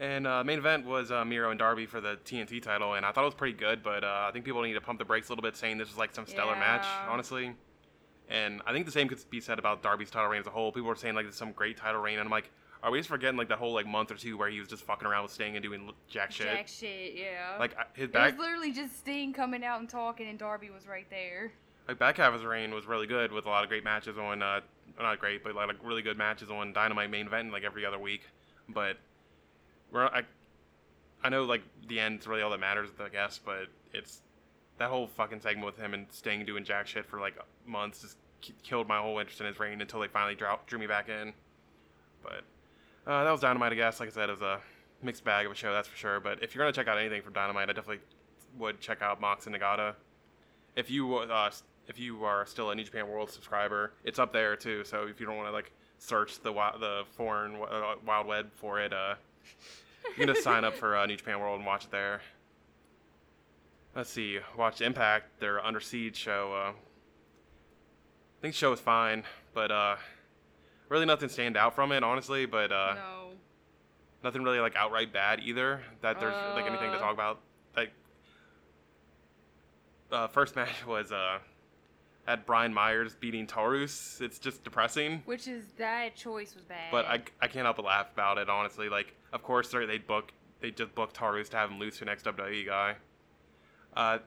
[0.00, 3.12] And uh, main event was uh, Miro and Darby for the TNT title, and I
[3.12, 5.28] thought it was pretty good, but uh, I think people need to pump the brakes
[5.28, 7.54] a little bit, saying this was like some stellar match, honestly.
[8.28, 10.72] And I think the same could be said about Darby's title reign as a whole.
[10.72, 12.50] People were saying like this is some great title reign, and I'm like,
[12.82, 14.82] are we just forgetting like that whole like month or two where he was just
[14.82, 16.46] fucking around with Sting and doing jack shit?
[16.46, 17.56] Jack shit, yeah.
[17.58, 20.88] Like his it back, was literally just Sting coming out and talking, and Darby was
[20.88, 21.52] right there.
[21.88, 24.16] Like back half of his reign was really good with a lot of great matches
[24.18, 24.60] on, uh,
[25.00, 28.22] not great, but like, really good matches on Dynamite main event like every other week.
[28.68, 28.96] But
[29.90, 30.22] we're I,
[31.22, 34.22] I know like the end's really all that matters, I guess, but it's
[34.78, 37.34] that whole fucking segment with him and Sting doing jack shit for like
[37.66, 38.16] months just
[38.62, 41.32] killed my whole interest in his reign until they finally drew, drew me back in.
[42.22, 42.42] But
[43.06, 44.00] uh, that was Dynamite, I guess.
[44.00, 44.60] Like I said, it was a
[45.02, 46.20] mixed bag of a show, that's for sure.
[46.20, 48.02] But if you're gonna check out anything from Dynamite, I definitely
[48.58, 49.94] would check out Mox and Nagata.
[50.74, 51.50] If you uh,
[51.92, 54.82] if you are still a New Japan World subscriber, it's up there too.
[54.84, 58.80] So if you don't want to like search the the foreign uh, wild web for
[58.80, 59.14] it, uh,
[60.08, 62.22] you can just sign up for uh, New Japan World and watch it there.
[63.94, 66.52] Let's see, watch Impact, their Under Siege show.
[66.54, 69.96] Uh, I think the show was fine, but uh,
[70.88, 72.46] really nothing stand out from it, honestly.
[72.46, 73.28] But uh, no.
[74.24, 75.82] nothing really like outright bad either.
[76.00, 77.00] That there's like anything to Uh.
[77.00, 77.40] talk about.
[77.76, 77.92] Like,
[80.10, 81.12] uh, first match was
[82.26, 84.20] uh, had Brian Myers beating Taurus.
[84.20, 85.22] It's just depressing.
[85.24, 86.90] Which is that choice was bad.
[86.90, 88.88] But I, I can't help but laugh about it, honestly.
[88.88, 92.04] Like, of course, they they book they just booked Taurus to have him lose to
[92.04, 92.94] next WWE guy.
[93.94, 94.18] Uh,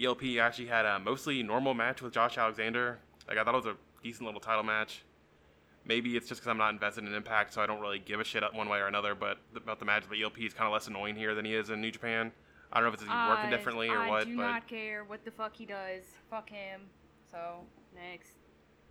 [0.00, 2.98] ELP actually had a mostly normal match with Josh Alexander.
[3.26, 5.02] Like, I thought it was a decent little title match.
[5.84, 8.24] Maybe it's just because I'm not invested in Impact, so I don't really give a
[8.24, 9.14] shit one way or another.
[9.14, 11.70] But about the match, but ELP is kind of less annoying here than he is
[11.70, 12.30] in New Japan.
[12.70, 14.68] I don't know if it's he's working differently or I what, I do but not
[14.68, 16.02] care what the fuck he does.
[16.30, 16.82] Fuck him.
[17.30, 17.64] So
[17.94, 18.30] next.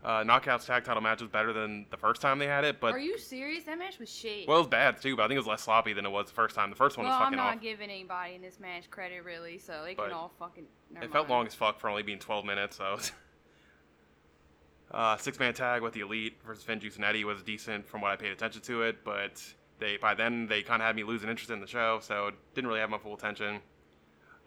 [0.04, 2.80] uh, Knockouts tag title match was better than the first time they had it.
[2.80, 3.64] But Are you serious?
[3.66, 4.48] That match was shit.
[4.48, 5.16] well, it was bad too.
[5.16, 6.70] But I think it was less sloppy than it was the first time.
[6.70, 7.62] The first one well, was I'm fucking not off.
[7.62, 10.66] giving anybody in this match credit really, so they But can all fucking.
[10.92, 11.38] Never it felt mind.
[11.38, 12.98] long as fuck for only being 12 minutes, so.
[14.92, 18.16] uh, six man tag with the Elite versus Finn Eddie was decent from what I
[18.16, 19.44] paid attention to it, but
[19.80, 22.68] they by then they kind of had me losing interest in the show, so didn't
[22.68, 23.60] really have my full attention.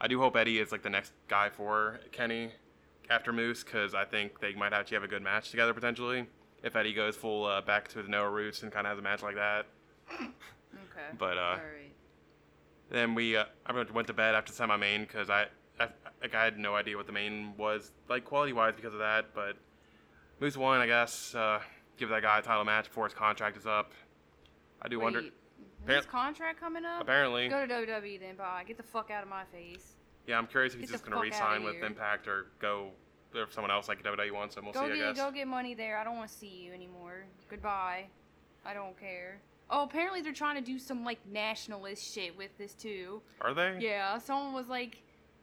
[0.00, 2.53] I do hope Eddie is like the next guy for Kenny
[3.11, 6.27] after Moose, because I think they might actually have a good match together potentially.
[6.62, 9.03] If Eddie goes full uh, back to his Noah roots and kind of has a
[9.03, 9.66] match like that.
[10.12, 10.27] Okay.
[11.18, 11.57] But, uh.
[12.90, 15.46] Then we, uh, I went- went to bed after semi main because I,
[15.79, 15.88] I,
[16.20, 19.33] like, I had no idea what the main was like quality wise because of that.
[19.35, 19.57] But
[20.40, 21.35] Moose won, I guess.
[21.35, 21.61] Uh,
[21.96, 23.92] give that guy a title match before his contract is up.
[24.83, 25.20] I do wonder.
[25.23, 25.33] Wait,
[25.87, 27.03] Appar- his contract coming up?
[27.03, 28.64] Apparently, Go to WWE then, bye.
[28.66, 29.96] Get the fuck out of my face.
[30.31, 30.38] Yeah.
[30.38, 31.85] I'm curious if he's Get just the fuck outta re-sign with here.
[31.85, 32.90] Impact or go
[33.35, 34.64] if someone else like WWE wants him.
[34.64, 34.93] We'll go see.
[34.93, 35.25] I get guess.
[35.25, 35.99] go get money there.
[35.99, 37.25] I don't want to see you anymore.
[37.49, 38.07] Goodbye.
[38.64, 39.40] I don't care.
[39.71, 43.23] Oh, apparently they're trying to do some like nationalist shit with this too.
[43.40, 43.79] Are they?
[43.81, 45.03] Yeah, someone was like,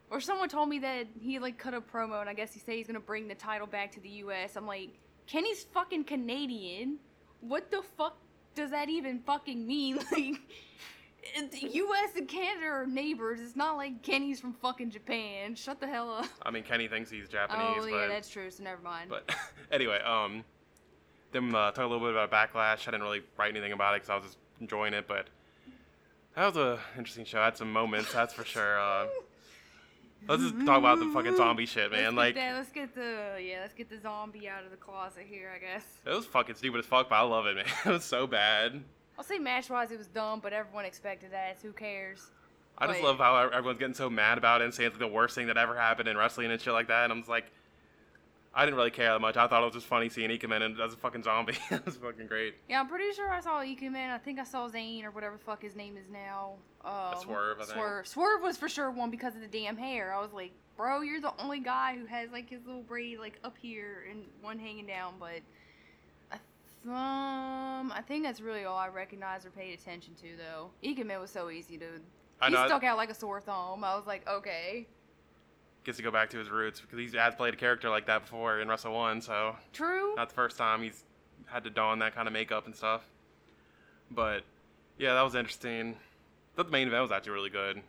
[0.09, 2.75] or someone told me that he like cut a promo, and I guess he said
[2.75, 4.55] he's gonna bring the title back to the U.S.
[4.57, 4.89] I'm like,
[5.27, 6.97] Kenny's fucking Canadian.
[7.39, 8.17] What the fuck
[8.55, 9.99] does that even fucking mean?
[10.11, 10.35] Like,
[11.51, 12.11] the U.S.
[12.15, 13.39] and Canada are neighbors.
[13.39, 15.55] It's not like Kenny's from fucking Japan.
[15.55, 16.25] Shut the hell up.
[16.43, 18.49] I mean, Kenny thinks he's Japanese, oh but yeah, that's true.
[18.49, 19.09] So never mind.
[19.09, 19.33] But
[19.71, 20.43] anyway, um,
[21.31, 22.87] them uh, talk a little bit about backlash.
[22.87, 25.27] I didn't really write anything about it because I was just enjoying it, but
[26.35, 27.41] that was a interesting show.
[27.41, 28.79] Had some moments, that's for sure.
[28.79, 29.07] Uh,
[30.27, 32.15] let's just talk about the fucking zombie shit, man.
[32.15, 35.25] let's Like that, let's get the yeah, let's get the zombie out of the closet
[35.27, 35.51] here.
[35.55, 35.85] I guess.
[36.05, 37.65] it was fucking stupid as fuck, but I love it, man.
[37.85, 38.83] it was so bad.
[39.17, 41.59] I'll say match wise it was dumb, but everyone expected that.
[41.61, 42.31] So who cares?
[42.77, 45.13] I just love how everyone's getting so mad about it and saying it's like the
[45.13, 47.05] worst thing that ever happened in wrestling and shit like that.
[47.05, 47.51] And I'm just like,
[48.53, 49.35] I didn't really care that much.
[49.35, 51.53] I thought it was just funny seeing Ikemen and as a fucking zombie.
[51.71, 52.55] it was fucking great.
[52.69, 54.11] Yeah, I'm pretty sure I saw Ikemen.
[54.11, 56.53] I think I saw Zane or whatever the fuck his name is now.
[56.85, 57.77] Um, Swerve, I think.
[57.77, 58.07] Swerve.
[58.07, 60.13] Swerve was for sure one because of the damn hair.
[60.13, 63.39] I was like, bro, you're the only guy who has like his little braid like
[63.43, 65.15] up here and one hanging down.
[65.19, 65.41] But
[66.85, 70.69] um, I think that's really all I recognized or paid attention to though.
[70.83, 71.85] Ikemen was so easy to.
[72.39, 72.65] I He know.
[72.67, 73.83] stuck out like a sore thumb.
[73.83, 74.85] I was like, okay,
[75.83, 78.21] Gets to go back to his roots because he has played a character like that
[78.23, 80.15] before in Wrestle One, so true.
[80.15, 81.03] not the first time he's
[81.45, 83.03] had to don that kind of makeup and stuff.
[84.11, 84.43] But
[84.97, 85.95] yeah, that was interesting.
[86.55, 87.81] The main event was actually really good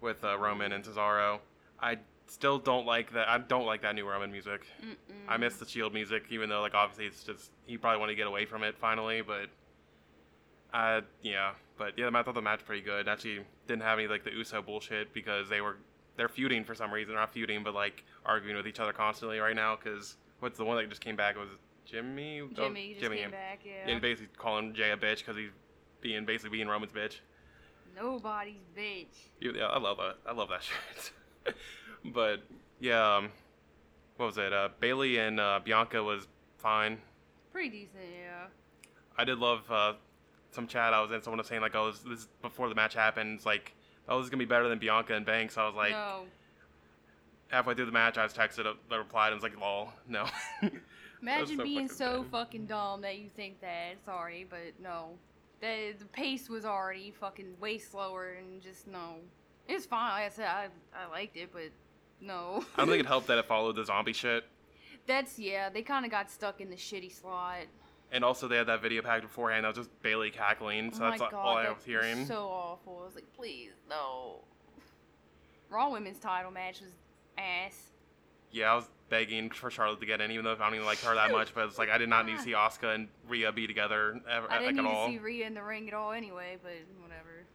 [0.00, 1.38] with uh, Roman and Cesaro.
[1.80, 1.98] I
[2.30, 3.28] still don't like that.
[3.28, 4.66] I don't like that new Roman music.
[4.82, 5.14] Mm-mm.
[5.28, 8.14] I miss the Shield music, even though like obviously it's just he probably want to
[8.14, 9.22] get away from it finally.
[9.22, 9.48] But
[10.72, 13.08] uh, yeah, but yeah, I thought the match pretty good.
[13.08, 15.76] Actually, didn't have any like the Uso bullshit because they were
[16.16, 17.14] they're feuding for some reason.
[17.14, 20.76] Not feuding, but like arguing with each other constantly right now because what's the one
[20.76, 21.36] that just came back?
[21.36, 21.48] Was
[21.84, 22.38] Jimmy.
[22.38, 22.50] Jimmy?
[22.56, 23.60] Oh, Jimmy just came back.
[23.64, 23.92] Yeah.
[23.92, 25.50] Yeah, basically calling Jay a bitch because he's
[26.00, 27.16] being basically being Roman's bitch.
[27.96, 29.06] Nobody's bitch.
[29.40, 30.16] Yeah, I love that.
[30.26, 30.62] I love that
[31.44, 31.54] shit.
[32.04, 32.42] But
[32.78, 33.30] yeah, um,
[34.16, 34.52] what was it?
[34.52, 36.26] Uh, Bayley and uh, Bianca was
[36.58, 36.98] fine.
[37.52, 38.46] Pretty decent, yeah.
[39.16, 39.94] I did love uh,
[40.50, 41.22] some chat I was in.
[41.22, 43.74] Someone was saying like, "Oh, this, this is before the match happens, like,
[44.08, 46.24] "Oh, this is gonna be better than Bianca and Banks." I was like, no.
[47.48, 49.92] halfway through the match, I was texted a, a reply and I was like, "Lol,
[50.08, 50.26] no."
[51.22, 52.30] Imagine so being fucking so bad.
[52.30, 53.96] fucking dumb that you think that.
[54.04, 55.10] Sorry, but no.
[55.60, 59.16] The, the pace was already fucking way slower and just no.
[59.68, 60.12] It was fine.
[60.12, 61.70] Like I said, I, I liked it, but
[62.20, 62.64] no.
[62.76, 64.44] I don't think it helped that it followed the zombie shit,
[65.06, 67.62] That's, yeah, they kind of got stuck in the shitty slot.
[68.12, 69.64] and also they had that video packed beforehand.
[69.64, 72.26] That was just Bayley cackling, so oh that's god, all I that was hearing.
[72.26, 72.98] so awful.
[73.02, 74.40] I was like, please, no.
[75.70, 76.90] Raw Women's title match was
[77.38, 77.76] ass.
[78.52, 80.98] Yeah, I was begging for Charlotte to get in, even though I don't even like
[81.02, 81.54] her that much.
[81.54, 84.50] But it's like I did not need to see Asuka and Rhea be together ever,
[84.50, 85.06] I like didn't at need all.
[85.06, 87.46] to see Rhea in the ring at all anyway, but whatever.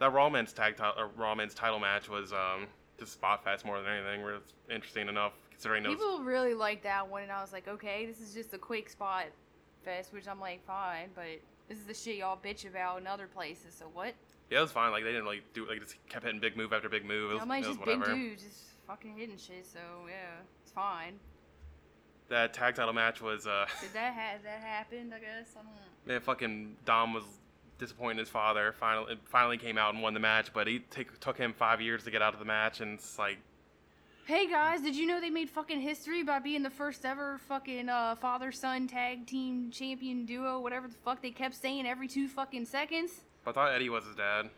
[0.00, 0.74] That Raw Men's tag
[1.16, 2.66] Raw Men's title match was um,
[3.00, 4.22] just spot fest more than anything.
[4.22, 5.96] Where it's interesting enough considering those.
[5.96, 8.88] People really liked that one, and I was like, okay, this is just a quick
[8.88, 9.24] spot
[9.84, 13.26] fest, which I'm like, fine, but this is the shit y'all bitch about in other
[13.26, 14.14] places, so what?
[14.50, 14.90] Yeah, it was fine.
[14.92, 15.64] Like they didn't really do.
[15.64, 17.30] It like just kept hitting big move after big move.
[17.30, 18.16] It was, I'm like, it was just big whatever.
[18.16, 21.18] dudes, just fucking hitting shit, so yeah, it's fine.
[22.28, 25.12] That tag title match was uh, Did that ha- that happened?
[25.14, 25.72] I guess I don't.
[26.06, 27.24] man, fucking Dom was
[27.80, 28.72] disappointed his father.
[28.78, 32.04] Finally, finally came out and won the match, but he take, took him five years
[32.04, 33.38] to get out of the match, and it's like
[34.30, 37.88] Hey guys, did you know they made fucking history by being the first ever fucking
[37.88, 42.28] uh, father son tag team champion duo, whatever the fuck they kept saying every two
[42.28, 43.22] fucking seconds?
[43.44, 44.50] I thought Eddie was his dad.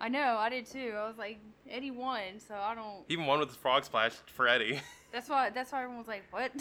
[0.00, 0.94] I know, I did too.
[0.96, 3.04] I was like, Eddie won, so I don't.
[3.08, 4.78] Even won with his frog splash for Eddie.
[5.12, 5.50] That's why.
[5.50, 6.52] That's why everyone was like, "What?"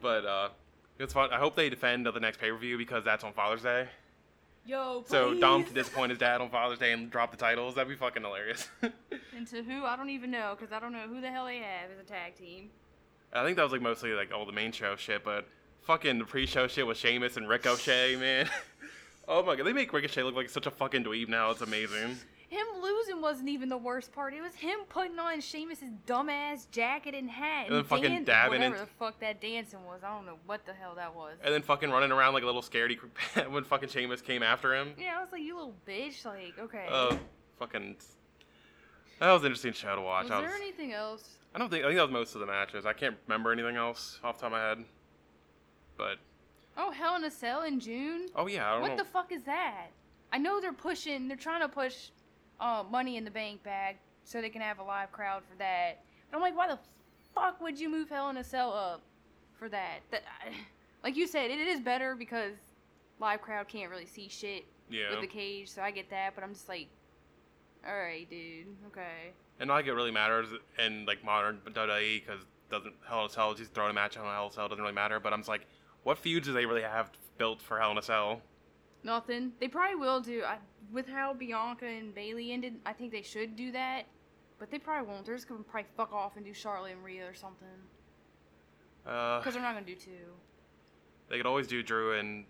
[0.00, 0.48] but uh,
[0.98, 1.30] it's fun.
[1.32, 3.88] I hope they defend at the next pay per view because that's on Father's Day.
[4.68, 5.10] Yo, please.
[5.10, 7.74] So Dom can disappoint his dad on Father's Day and drop the titles.
[7.74, 8.68] That'd be fucking hilarious.
[9.36, 9.84] And to who?
[9.84, 12.02] I don't even know, cause I don't know who the hell they have as a
[12.02, 12.70] tag team.
[13.32, 15.46] I think that was like mostly like all the main show shit, but
[15.82, 18.50] fucking the pre-show shit with Sheamus and Ricochet, man.
[19.28, 21.52] oh my god, they make Ricochet look like such a fucking dweeb now.
[21.52, 22.18] It's amazing.
[22.48, 24.32] Him losing wasn't even the worst part.
[24.32, 28.60] It was him putting on Sheamus's dumbass jacket and hat And then fucking dan- dabbing
[28.60, 30.00] whatever and- the fuck that dancing was.
[30.02, 31.36] I don't know what the hell that was.
[31.44, 32.98] And then fucking running around like a little scaredy
[33.50, 34.94] when fucking Sheamus came after him.
[34.98, 36.24] Yeah, I was like, you little bitch.
[36.24, 36.86] Like, okay.
[36.90, 37.18] Oh,
[37.58, 37.96] fucking.
[39.20, 40.24] That was an interesting show to watch.
[40.24, 41.28] was I there anything else?
[41.54, 41.84] I don't think.
[41.84, 42.86] I think that was most of the matches.
[42.86, 44.84] I can't remember anything else off the top of my head.
[45.96, 46.16] But
[46.76, 48.28] Oh, Hell in a Cell in June.
[48.36, 48.96] oh yeah, I don't What know.
[48.98, 49.88] the fuck is that?
[50.32, 51.26] I know they're pushing.
[51.26, 52.10] They're trying to push
[52.60, 56.02] uh, Money in the Bank bag so they can have a live crowd for that.
[56.30, 56.78] But I'm like, why the
[57.34, 59.02] fuck would you move Hell in a Cell up
[59.58, 60.00] for that?
[60.10, 60.52] That, I,
[61.04, 62.54] like you said, it is better because
[63.20, 65.10] live crowd can't really see shit yeah.
[65.10, 65.70] with the cage.
[65.70, 66.88] So I get that, but I'm just like,
[67.86, 69.32] all right, dude, okay.
[69.60, 70.48] And not like it really matters
[70.84, 74.24] in like modern WWE because doesn't Hell in a Cell just throwing a match on
[74.24, 75.20] Hell in a Cell doesn't really matter.
[75.20, 75.66] But I'm just like,
[76.02, 78.42] what feuds do they really have built for Hell in a Cell?
[79.04, 79.52] Nothing.
[79.60, 80.42] They probably will do.
[80.44, 80.58] I,
[80.92, 84.02] with how Bianca and Bayley ended, I think they should do that.
[84.58, 85.24] But they probably won't.
[85.24, 87.68] They're just gonna probably fuck off and do Charlotte and Rhea or something.
[89.06, 90.10] Uh, Because they're not gonna do two.
[91.28, 92.44] they could always do Drew and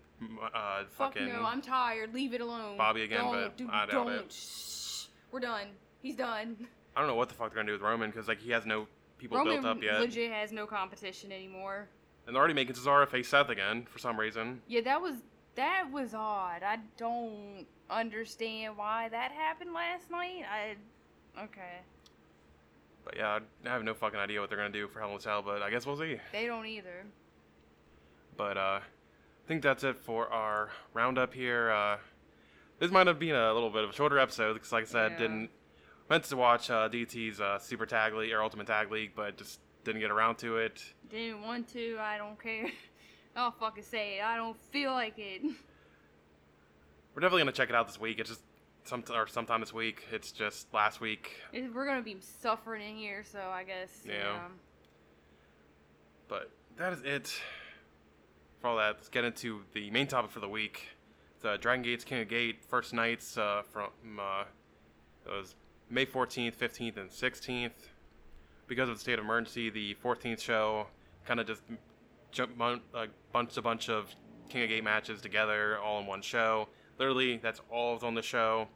[0.53, 1.29] uh, Fuck fucking.
[1.29, 2.13] no, I'm tired.
[2.13, 2.77] Leave it alone.
[2.77, 4.09] Bobby again, don't, but dude, I doubt don't.
[4.13, 4.31] it.
[4.33, 5.05] Shh.
[5.31, 5.67] We're done.
[6.01, 6.67] He's done.
[6.95, 8.65] I don't know what the fuck they're gonna do with Roman because like he has
[8.65, 11.87] no people Roman built up yet, legit has no competition anymore.
[12.25, 14.61] and they're already making Cesaro face Seth again for some reason.
[14.67, 15.13] Yeah, that was
[15.59, 16.63] that was odd.
[16.63, 20.43] I don't understand why that happened last night.
[20.49, 20.75] I
[21.43, 21.79] okay.
[23.03, 25.19] But yeah, I have no fucking idea what they're gonna do for Hell in a
[25.19, 26.17] Cell, but I guess we'll see.
[26.31, 27.05] They don't either.
[28.37, 31.71] But uh, I think that's it for our roundup here.
[31.71, 31.97] Uh,
[32.79, 35.11] this might have been a little bit of a shorter episode because, like I said,
[35.13, 35.17] Yeah.
[35.17, 35.49] didn't
[36.09, 39.59] meant to watch uh, DT's uh, Super Tag League or Ultimate Tag League, but just
[39.83, 40.81] didn't get around to it.
[41.09, 41.97] Didn't want to.
[41.99, 42.69] I don't care.
[43.35, 44.23] I'll fucking say it.
[44.23, 45.41] I don't feel like it.
[47.15, 48.19] We're definitely gonna check it out this week.
[48.19, 48.41] It's just
[48.85, 50.05] some or sometime this week.
[50.11, 53.89] It's just last week, It- We're gonna be suffering in here, so I guess.
[54.05, 54.13] Yeah.
[54.13, 54.39] Yeah.
[56.27, 57.41] but that is it
[58.61, 58.95] for all that.
[58.95, 60.87] Let's get into the main topic for the week.
[61.41, 64.43] The Dragon Gate's King of Gate first nights uh, from uh,
[65.25, 65.55] it was
[65.89, 67.71] May 14th, 15th, and 16th.
[68.67, 70.87] Because of the state of emergency, the 14th show
[71.25, 71.61] kind of just
[72.31, 74.13] jump bun- uh, bunched a bunch of
[74.49, 76.67] King of Gate matches together all in one show.
[76.97, 78.67] Literally, that's all that's on the show.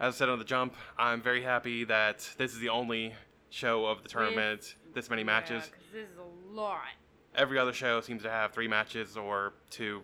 [0.00, 3.14] As I said on the jump, I'm very happy that this is the only
[3.50, 4.74] show of the tournament.
[4.84, 5.64] With this many matches.
[5.70, 6.82] Yeah, 'cause this is a lot.
[7.34, 10.02] Every other show seems to have three matches or two,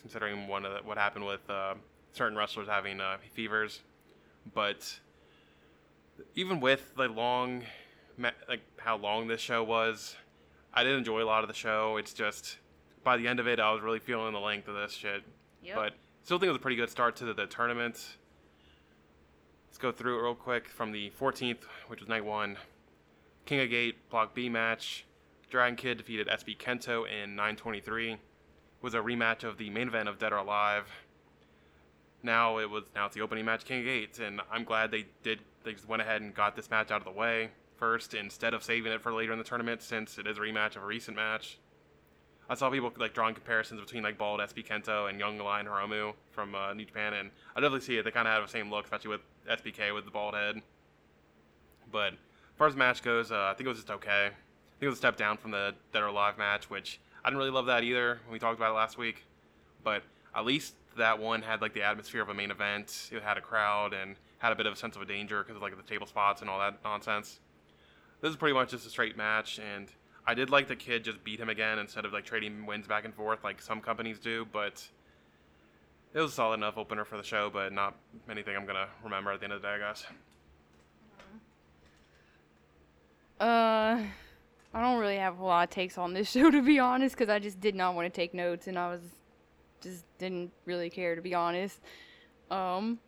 [0.00, 1.74] considering one of the, what happened with uh,
[2.12, 3.80] certain wrestlers having uh, fevers.
[4.54, 5.00] But
[6.34, 7.64] even with the long,
[8.48, 10.16] like how long this show was,
[10.74, 11.96] I did enjoy a lot of the show.
[11.98, 12.56] It's just
[13.04, 15.22] by the end of it, I was really feeling the length of this shit.
[15.62, 15.76] Yep.
[15.76, 18.16] But still think it was a pretty good start to the, the tournament.
[19.68, 22.56] Let's go through it real quick from the 14th, which was night one.
[23.44, 25.04] King of Gate Block B match.
[25.50, 28.16] Dragon Kid defeated SB Kento in 923.
[28.80, 30.88] Was a rematch of the main event of Dead or Alive.
[32.22, 35.06] Now it was now it's the opening match King of Gate, and I'm glad they
[35.22, 37.50] did they just went ahead and got this match out of the way
[37.82, 40.76] first instead of saving it for later in the tournament since it is a rematch
[40.76, 41.58] of a recent match.
[42.48, 46.14] I saw people like drawing comparisons between like bald SB Kento and young Lion Hiromu
[46.30, 48.04] from uh, New Japan, and I definitely see it.
[48.04, 50.62] They kind of have the same look, especially with SBK with the bald head.
[51.90, 52.18] But as
[52.56, 54.26] far as the match goes, uh, I think it was just okay.
[54.26, 57.30] I think it was a step down from the Dead or Alive match, which I
[57.30, 59.24] didn't really love that either when we talked about it last week.
[59.82, 60.04] But
[60.36, 63.10] at least that one had like the atmosphere of a main event.
[63.10, 65.56] It had a crowd and had a bit of a sense of a danger because
[65.56, 67.40] of like the table spots and all that nonsense.
[68.22, 69.88] This is pretty much just a straight match, and
[70.24, 73.04] I did like the kid just beat him again instead of like trading wins back
[73.04, 74.46] and forth like some companies do.
[74.52, 74.86] But
[76.14, 77.96] it was a solid enough opener for the show, but not
[78.30, 80.06] anything I'm gonna remember at the end of the day, I guess.
[83.40, 84.04] Uh,
[84.72, 87.28] I don't really have a lot of takes on this show to be honest, because
[87.28, 89.02] I just did not want to take notes and I was
[89.80, 91.80] just didn't really care to be honest.
[92.52, 93.00] Um,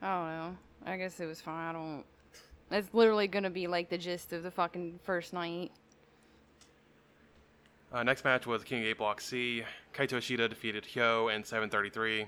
[0.00, 0.56] I don't know.
[0.86, 1.70] I guess it was fine.
[1.70, 2.04] I don't.
[2.70, 5.72] That's literally gonna be like the gist of the fucking first night.
[7.92, 9.64] Uh, next match was King 8 Block C.
[9.92, 12.26] Kaito Ishida defeated Hyo in 733.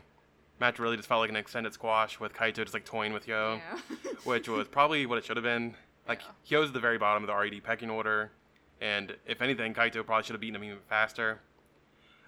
[0.60, 3.60] Match really just felt like an extended squash with Kaito just like toying with Hyo,
[4.24, 5.74] which was probably what it should have been.
[6.08, 8.32] Like Hyo's at the very bottom of the RED pecking order,
[8.80, 11.40] and if anything, Kaito probably should have beaten him even faster.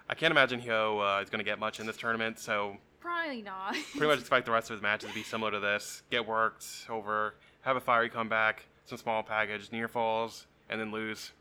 [0.08, 3.42] I can't imagine Hyo uh, is going to get much in this tournament, so Probably
[3.42, 3.74] not.
[3.92, 6.02] pretty much expect the rest of his matches to be similar to this.
[6.10, 11.32] Get worked over, have a fiery comeback, some small package, near falls, and then lose.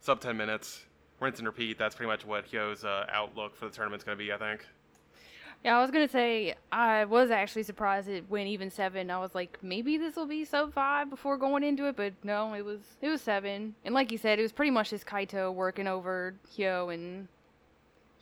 [0.00, 0.84] Sub 10 minutes.
[1.20, 1.78] Rinse and repeat.
[1.78, 4.66] That's pretty much what Hyo's uh, outlook for the tournament's going to be, I think.
[5.64, 9.10] Yeah, I was gonna say I was actually surprised it went even seven.
[9.10, 12.54] I was like, maybe this will be sub five before going into it, but no,
[12.54, 13.74] it was it was seven.
[13.84, 17.28] And like you said, it was pretty much just Kaito working over Hyo and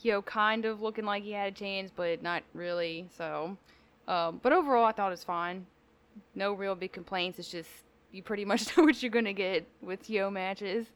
[0.03, 3.07] Hyo kind of looking like he had a chance, but not really.
[3.17, 3.57] So,
[4.09, 5.65] um, but overall, I thought it was fine.
[6.35, 7.38] No real big complaints.
[7.38, 7.70] It's just
[8.12, 10.87] you pretty much know what you're gonna get with Hyo matches.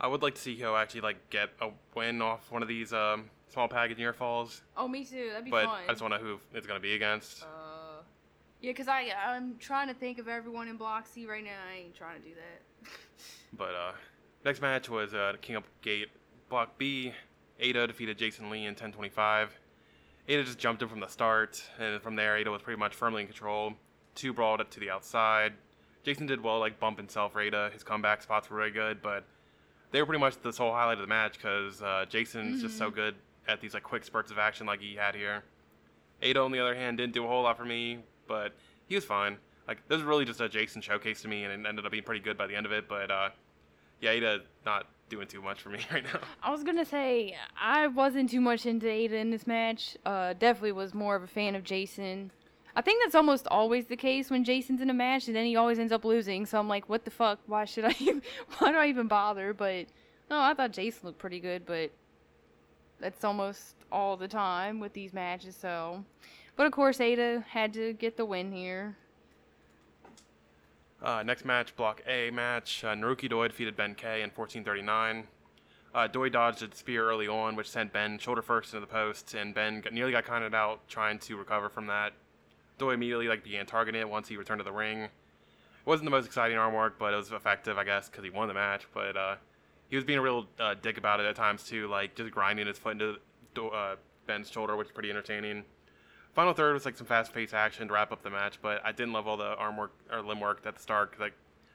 [0.00, 2.92] I would like to see Hyo actually like get a win off one of these
[2.92, 5.28] um, small package near falls, Oh, me too.
[5.30, 5.80] That'd be but fun.
[5.88, 7.42] I just want to know who it's going to be against.
[7.42, 8.02] Uh,
[8.60, 11.50] yeah, cause I I'm trying to think of everyone in Block C right now.
[11.72, 12.90] I ain't trying to do that.
[13.56, 13.92] But uh,
[14.44, 16.08] next match was uh, King of Gate
[16.50, 17.14] Block B.
[17.58, 19.58] Eita defeated Jason Lee in 1025.
[20.28, 23.22] Eita just jumped him from the start, and from there, Eita was pretty much firmly
[23.22, 23.72] in control.
[24.14, 25.54] Two brawled it to the outside.
[26.02, 27.72] Jason did well, like bump himself for Eita.
[27.72, 29.24] His comeback spots were really good, but
[29.90, 32.90] they were pretty much the sole highlight of the match because uh, Jason's just so
[32.90, 33.14] good
[33.46, 35.44] at these like quick spurts of action like he had here.
[36.22, 38.52] Eita, on the other hand, didn't do a whole lot for me, but
[38.86, 39.38] he was fine.
[39.66, 42.04] Like this was really just a Jason showcase to me, and it ended up being
[42.04, 42.86] pretty good by the end of it.
[42.86, 43.30] But uh,
[44.00, 46.20] yeah, Eita not doing too much for me right now.
[46.42, 49.96] I was gonna say I wasn't too much into Eita in this match.
[50.04, 52.30] Uh, definitely was more of a fan of Jason.
[52.76, 55.56] I think that's almost always the case when Jason's in a match, and then he
[55.56, 56.46] always ends up losing.
[56.46, 57.40] So I'm like, what the fuck?
[57.46, 57.92] Why should I?
[58.58, 59.52] Why do I even bother?
[59.52, 59.86] But
[60.30, 61.90] no, I thought Jason looked pretty good, but
[63.00, 65.56] that's almost all the time with these matches.
[65.56, 66.04] So,
[66.56, 68.96] but of course, Eita had to get the win here.
[71.02, 72.82] Uh, next match, Block A match.
[72.84, 75.26] Uh, Naruki Doi defeated Ben K in 1439.
[75.94, 79.34] Uh, Doi dodged a spear early on, which sent Ben shoulder first into the post,
[79.34, 82.12] and Ben got, nearly got counted out trying to recover from that.
[82.78, 85.02] Doi immediately like began targeting it once he returned to the ring.
[85.02, 85.10] It
[85.86, 88.48] wasn't the most exciting arm work, but it was effective, I guess, because he won
[88.48, 88.86] the match.
[88.92, 89.36] But uh,
[89.88, 92.66] he was being a real uh, dick about it at times too, like just grinding
[92.66, 93.96] his foot into uh,
[94.26, 95.64] Ben's shoulder, which is pretty entertaining.
[96.38, 99.12] Final third was like some fast-paced action to wrap up the match, but I didn't
[99.12, 101.10] love all the arm work or limb work at the start.
[101.10, 101.32] 'cause, like,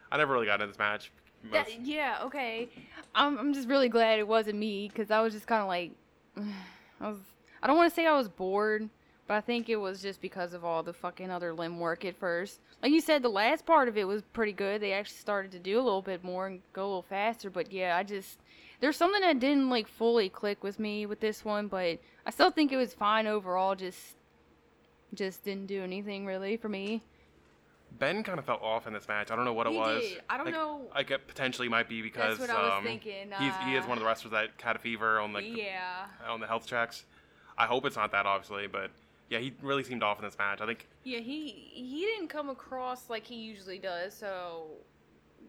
[0.09, 1.11] I never really got into this match.
[1.51, 2.69] That- yeah, okay.
[3.13, 5.91] I'm, I'm just really glad it wasn't me because I was just kind of like,
[7.01, 7.17] I was.
[7.61, 8.89] I don't want to say I was bored,
[9.27, 12.15] but I think it was just because of all the fucking other limb work at
[12.15, 12.61] first.
[12.81, 14.79] Like you said, the last part of it was pretty good.
[14.79, 17.49] They actually started to do a little bit more and go a little faster.
[17.49, 18.39] But yeah, I just
[18.79, 22.49] there's something that didn't like fully click with me with this one, but I still
[22.49, 23.75] think it was fine overall.
[23.75, 24.15] Just
[25.13, 27.01] just didn't do anything really for me.
[27.99, 29.29] Ben kind of felt off in this match.
[29.29, 30.01] I don't know what He it was.
[30.01, 30.21] did.
[30.29, 33.29] I don't Like, know- Like it potentially might be because what I was um, thinking,
[33.37, 35.49] he's, he is uh, one of the wrestlers that had a fever on like the-
[35.61, 36.05] yeah.
[36.27, 37.05] on the health checks.
[37.57, 38.89] I hope it's not that, obviously, but
[39.29, 40.59] yeah, he really seemed off in this match.
[40.59, 44.65] I think Yeah, he he didn't come across like he usually does, so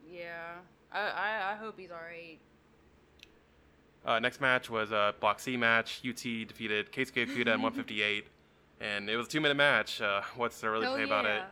[0.06, 0.56] yeah.
[0.92, 2.38] I I, I hope he's alright.
[4.04, 6.02] uh, next match was a Block C match.
[6.06, 8.26] UT defeated Keisuke Okuda in 158,
[8.80, 10.00] and it was a two-minute match.
[10.00, 11.42] Uh, what's there really to Hell say about it?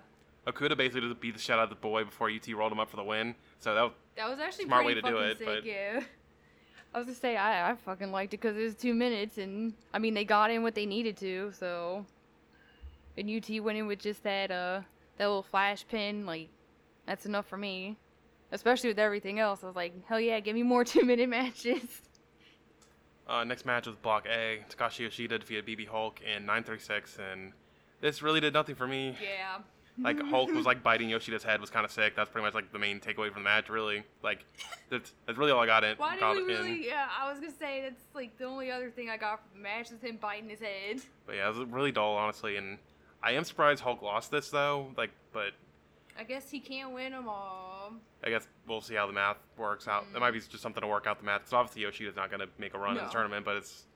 [0.47, 0.53] yeah.
[0.53, 2.91] Okuda basically just beat the shit out of the boy before UT rolled him up
[2.91, 3.35] for the win.
[3.61, 6.01] So that was, That was actually Smart way to do it, sick, but- yeah.
[6.95, 9.73] I was gonna say I I fucking liked it because it was two minutes and
[9.95, 12.05] I mean they got in what they needed to so.
[13.16, 14.83] And UT went in with just that uh
[15.16, 16.51] that little flash pin like
[17.07, 17.97] that's enough for me,
[18.51, 19.61] especially with everything else.
[19.62, 22.03] I was like hell yeah, give me more two minute matches.
[23.29, 24.61] Uh, next match was Block A.
[24.70, 27.53] Takashi Yoshida defeated BB Hulk in 936, and
[28.01, 29.16] this really did nothing for me.
[29.23, 29.59] Yeah.
[29.99, 32.16] Like Hulk was like biting Yoshida's head was kind of sick.
[32.16, 33.68] That's pretty much like the main takeaway from the match.
[33.68, 34.45] Really, like
[34.91, 35.97] that's, that's really all I got in.
[35.97, 36.83] Why did we in.
[36.83, 39.62] Yeah, I was gonna say that's like the only other thing I got from the
[39.62, 41.03] match was him biting his head.
[41.27, 42.57] But yeah, it was really dull, honestly.
[42.57, 42.79] And
[43.23, 44.89] I am surprised Hulk lost this though.
[44.97, 45.53] Like, but
[46.19, 47.93] I guess he can't win them all.
[48.23, 50.05] I guess we'll see how the math works out.
[50.15, 51.41] It might be just something to work out the math.
[51.41, 53.05] Because obviously Yoshida's not going to make a run in No.
[53.05, 53.87] the tournament, but it's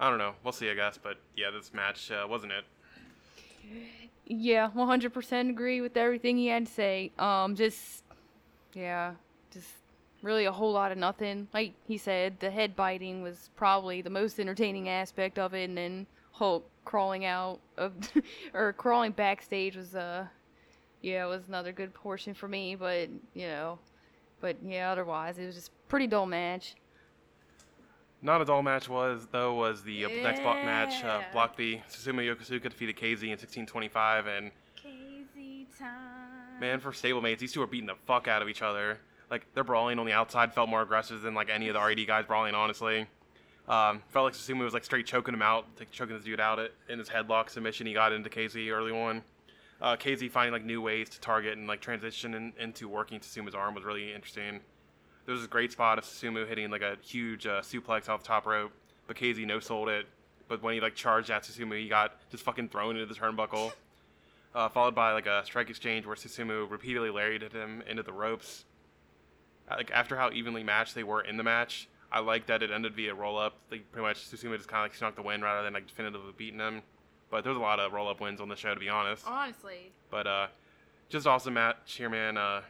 [0.00, 0.34] I don't know.
[0.44, 0.98] We'll see, I guess.
[0.98, 2.64] But yeah, this match uh, wasn't it.
[4.26, 7.12] Yeah, 100% agree with everything he had to say.
[7.18, 8.04] Um, just,
[8.74, 9.14] yeah,
[9.52, 9.68] just
[10.22, 11.48] really a whole lot of nothing.
[11.54, 15.76] Like he said, the head biting was probably the most entertaining aspect of it, and
[15.78, 17.92] then Hulk crawling out of,
[18.54, 20.26] or crawling backstage was, uh,
[21.02, 23.78] yeah, it was another good portion for me, but, you know,
[24.40, 26.74] but yeah, otherwise, it was just pretty dull match.
[28.20, 31.04] Not a dull match was though was the uh, next block match.
[31.04, 36.60] Uh, block B, Susumu Yokosuka defeated KZ in 1625, and KZ time.
[36.60, 38.98] man, for stablemates, these two are beating the fuck out of each other.
[39.30, 42.04] Like their brawling on the outside felt more aggressive than like any of the RED
[42.08, 42.56] guys brawling.
[42.56, 43.06] Honestly,
[43.68, 46.58] um, felt like Susumu was like straight choking him out, like choking this dude out
[46.88, 49.22] in his headlock submission he got into KZ early on.
[49.80, 53.54] Uh, KZ finding like new ways to target and like transition in, into working Susumu's
[53.54, 54.60] arm was really interesting.
[55.24, 58.26] There was this great spot of Susumu hitting like a huge uh, suplex off the
[58.26, 58.72] top rope,
[59.06, 60.06] but KZ no sold it.
[60.48, 63.72] But when he like charged at Susumu, he got just fucking thrown into the turnbuckle.
[64.54, 68.64] Uh, followed by like a strike exchange where Susumu repeatedly lariated him into the ropes.
[69.70, 72.70] Uh, Like after how evenly matched they were in the match, I like that it
[72.70, 73.58] ended via roll up.
[73.70, 76.32] Like pretty much Susumu just kind of like snuck the win rather than like definitively
[76.36, 76.82] beating him.
[77.30, 79.24] But there's a lot of roll up wins on the show to be honest.
[79.26, 79.92] Honestly.
[80.10, 80.46] But uh,
[81.08, 82.36] just awesome match here, man.
[82.38, 82.62] Uh,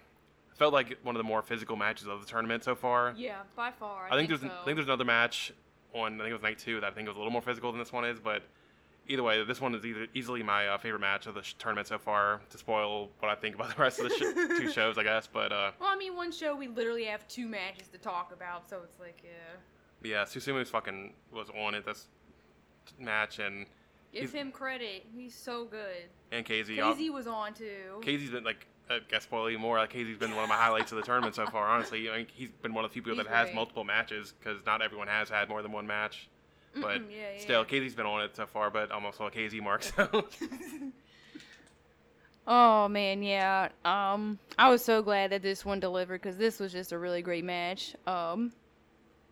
[0.56, 3.14] felt like one of the more physical matches of the tournament so far.
[3.16, 4.08] Yeah, by far.
[4.10, 4.48] I, think, there's so.
[4.48, 5.52] I think there's another match
[5.94, 7.70] on I think it was night two that I think was a little more physical
[7.72, 8.42] than this one is, but
[9.06, 11.86] either way, this one is either easily my uh, favorite match of the sh- tournament
[11.86, 12.40] so far.
[12.50, 15.28] To spoil what I think about the rest of the sh- two shows, I guess,
[15.32, 18.68] but uh, Well, I mean, one show we literally have two matches to talk about,
[18.68, 20.10] so it's like, yeah.
[20.10, 22.08] yeah, Susumu's fucking was on it this
[22.98, 23.64] match, and
[24.12, 25.04] Give He's- him credit.
[25.14, 26.04] He's so good.
[26.32, 26.78] and KZ.
[26.78, 28.00] uh, KZ was on too.
[28.00, 28.66] KZ's been like.
[28.90, 29.76] I guess you more.
[29.76, 31.66] Like KZ's been one of my highlights of the tournament so far.
[31.68, 34.32] Honestly, I mean, he's been one of the few people He's that has multiple matches
[34.40, 36.30] because not everyone has had more than one match.
[36.74, 37.80] But yeah, yeah, still, yeah.
[37.80, 38.70] KZ's been on it so far.
[38.70, 40.08] But I'm also a KZ mark, so
[42.46, 43.68] Oh man, yeah.
[43.84, 47.20] Um, I was so glad that this one delivered because this was just a really
[47.20, 47.94] great match.
[48.06, 48.52] Um,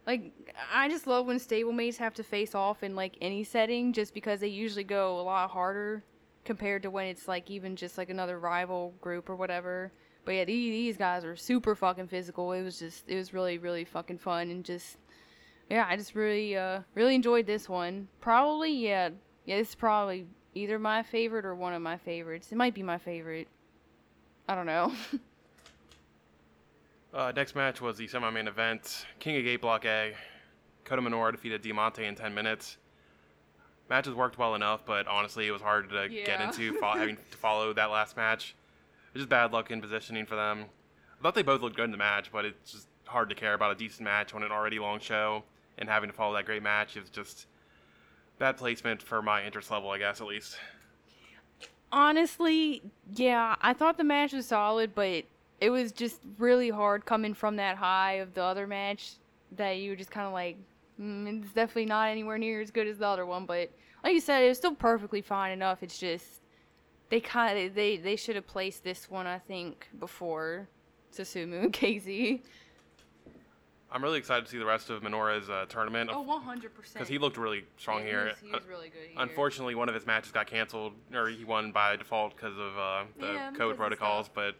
[0.07, 0.33] like
[0.73, 4.41] I just love when stablemates have to face off in like any setting, just because
[4.41, 6.05] they usually go a lot harder
[6.45, 9.93] compared to when it's like even just like another rival group or whatever.
[10.25, 12.53] But yeah, these, these guys are super fucking physical.
[12.53, 14.97] It was just it was really really fucking fun and just
[15.69, 18.09] yeah, I just really uh really enjoyed this one.
[18.21, 19.11] Probably yeah,
[19.45, 22.53] yeah, this is probably either my favorite or one of my favorites.
[22.53, 23.49] It might be my favorite.
[24.49, 24.93] I don't know.
[27.17, 29.07] Uh, next match was the semi-main event.
[29.21, 30.13] King of Gate Block A.
[30.85, 32.77] Kota Minoura defeated Diamante in 10 minutes.
[33.89, 37.39] Matches worked well enough, but honestly, it was hard to get into fo- having to
[37.39, 38.55] follow that last match.
[39.09, 40.67] It was just bad luck in positioning for them.
[41.19, 43.55] I thought they both looked good in the match, but it's just hard to care
[43.55, 45.43] about a decent match on an already long show
[45.79, 47.47] and having to follow that great match is just
[48.39, 50.59] bad placement for my interest level, I guess, at least.
[51.91, 52.83] Honestly,
[53.15, 55.25] yeah, I thought the match was solid, but
[55.61, 59.13] it was just really hard coming from that high of the other match
[59.53, 60.57] that you were just kind of like,
[61.01, 63.47] mm, it's definitely not anywhere near as good as the other one.
[63.47, 63.71] But
[64.05, 65.83] like you said, it was still perfectly fine enough.
[65.83, 66.41] It's just
[67.09, 70.69] they kind of they they should have placed this one, I think, before
[71.17, 72.41] Susumu and KZ.
[73.91, 76.61] I'm really excited to see the rest of Minoura's uh, tournament Oh, 100%.
[76.93, 78.21] because he looked really strong Yeah, here.
[78.21, 79.23] He was, he was really good here.
[79.23, 83.05] Unfortunately, one of his matches got canceled, or he won by default because of uh,
[83.19, 84.29] the Yeah, code protocols.
[84.29, 84.57] But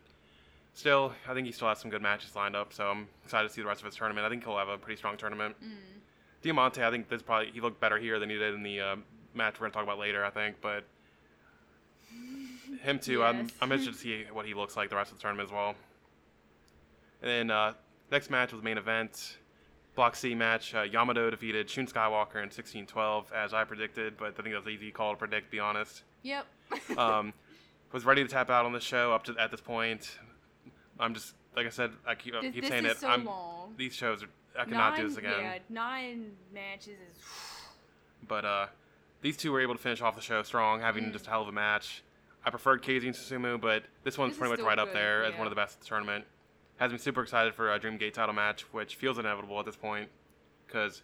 [0.77, 2.73] still, I think he still has some good matches lined up.
[2.73, 4.25] So I'm excited to see the rest of his tournament.
[4.25, 5.57] I think he'll have a pretty strong tournament.
[5.65, 5.71] Mm.
[6.43, 8.97] Diamante, I think this probably he looked better here than he did in the uh,
[9.35, 10.25] match we're gonna talk about later.
[10.25, 10.85] I think, but
[12.83, 13.25] him too.
[13.25, 15.53] I'm I'm interested to see what he looks like the rest of the tournament as
[15.53, 15.75] well.
[17.23, 17.73] And then uh,
[18.13, 19.39] next match was the main event.
[19.95, 20.75] Block C match.
[20.75, 24.67] Uh, Yamato defeated Shun Skywalker in 16-12, as I predicted, but I think that was
[24.67, 25.47] an easy call to predict.
[25.47, 26.47] To be honest, Yep.
[26.99, 27.33] um,
[27.93, 30.19] was ready to tap out on the show up to at this point.
[30.99, 32.99] I'm just like I said, I keep, I keep this saying it.
[32.99, 33.75] so I'm long.
[33.77, 34.29] these shows are
[34.59, 35.35] I cannot do this again.
[35.41, 37.19] Yeah, nine matches is.
[38.29, 38.67] But uh,
[39.23, 41.13] these two were able to finish off the show strong, having Mm.
[41.13, 42.03] just a hell of a match.
[42.45, 45.25] I preferred KZ and Susumu, but this one's This pretty much right up good, there
[45.25, 46.25] as one of the best in the tournament.
[46.79, 50.09] Has me super excited for a Dreamgate title match, which feels inevitable at this point,
[50.67, 51.03] because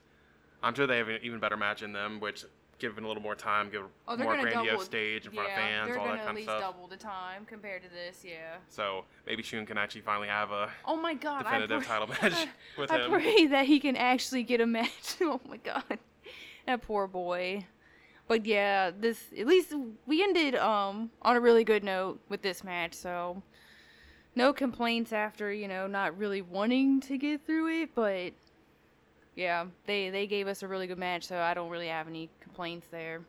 [0.63, 2.45] I'm sure they have an even better match in them, which
[2.83, 4.83] given a little more time, give Oh, a they're more grandiose double.
[4.85, 6.61] stage in front yeah, of fans, they're all that at kind of least stuff.
[6.61, 8.23] double the time compared to this.
[8.25, 8.57] Yeah.
[8.69, 11.45] So maybe Shun can actually finally have a Oh my god.
[11.45, 13.11] definitive I pray, title match with I him.
[13.11, 15.17] pray that he can actually get a match.
[15.23, 15.99] oh my god.
[16.67, 17.67] That poor boy.
[18.29, 19.75] But yeah, this at least
[20.07, 23.43] we ended um on a really good note with this match, so
[24.35, 28.33] no complaints after, you know, not really wanting to get through it, but
[29.37, 32.29] yeah, they they gave us a really good match, so I don't really have any
[32.41, 33.21] complaints there.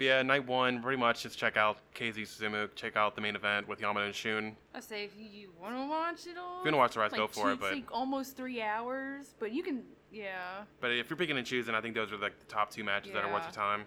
[0.00, 3.68] Yeah, night one, pretty much just check out KZ Susumu, check out the main event
[3.68, 4.56] with Yamato and Shun.
[4.74, 7.00] I say if you want to watch it all, If you want to watch the
[7.00, 7.54] rest, like go for it.
[7.54, 10.64] two- But like almost three hours, but you can, yeah.
[10.80, 13.12] But if you're picking and choosing, I think those are like the top two matches
[13.12, 13.48] that are worth Yeah.
[13.48, 13.84] your time.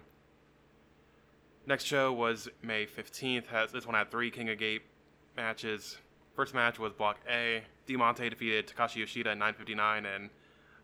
[1.66, 3.46] Next show was May 15th.
[3.48, 4.82] Has this one had three King of Gate
[5.36, 5.98] matches.
[6.34, 7.62] First match was Block A.
[7.86, 10.30] Diamante defeated Takashi Yoshida in 9:59, and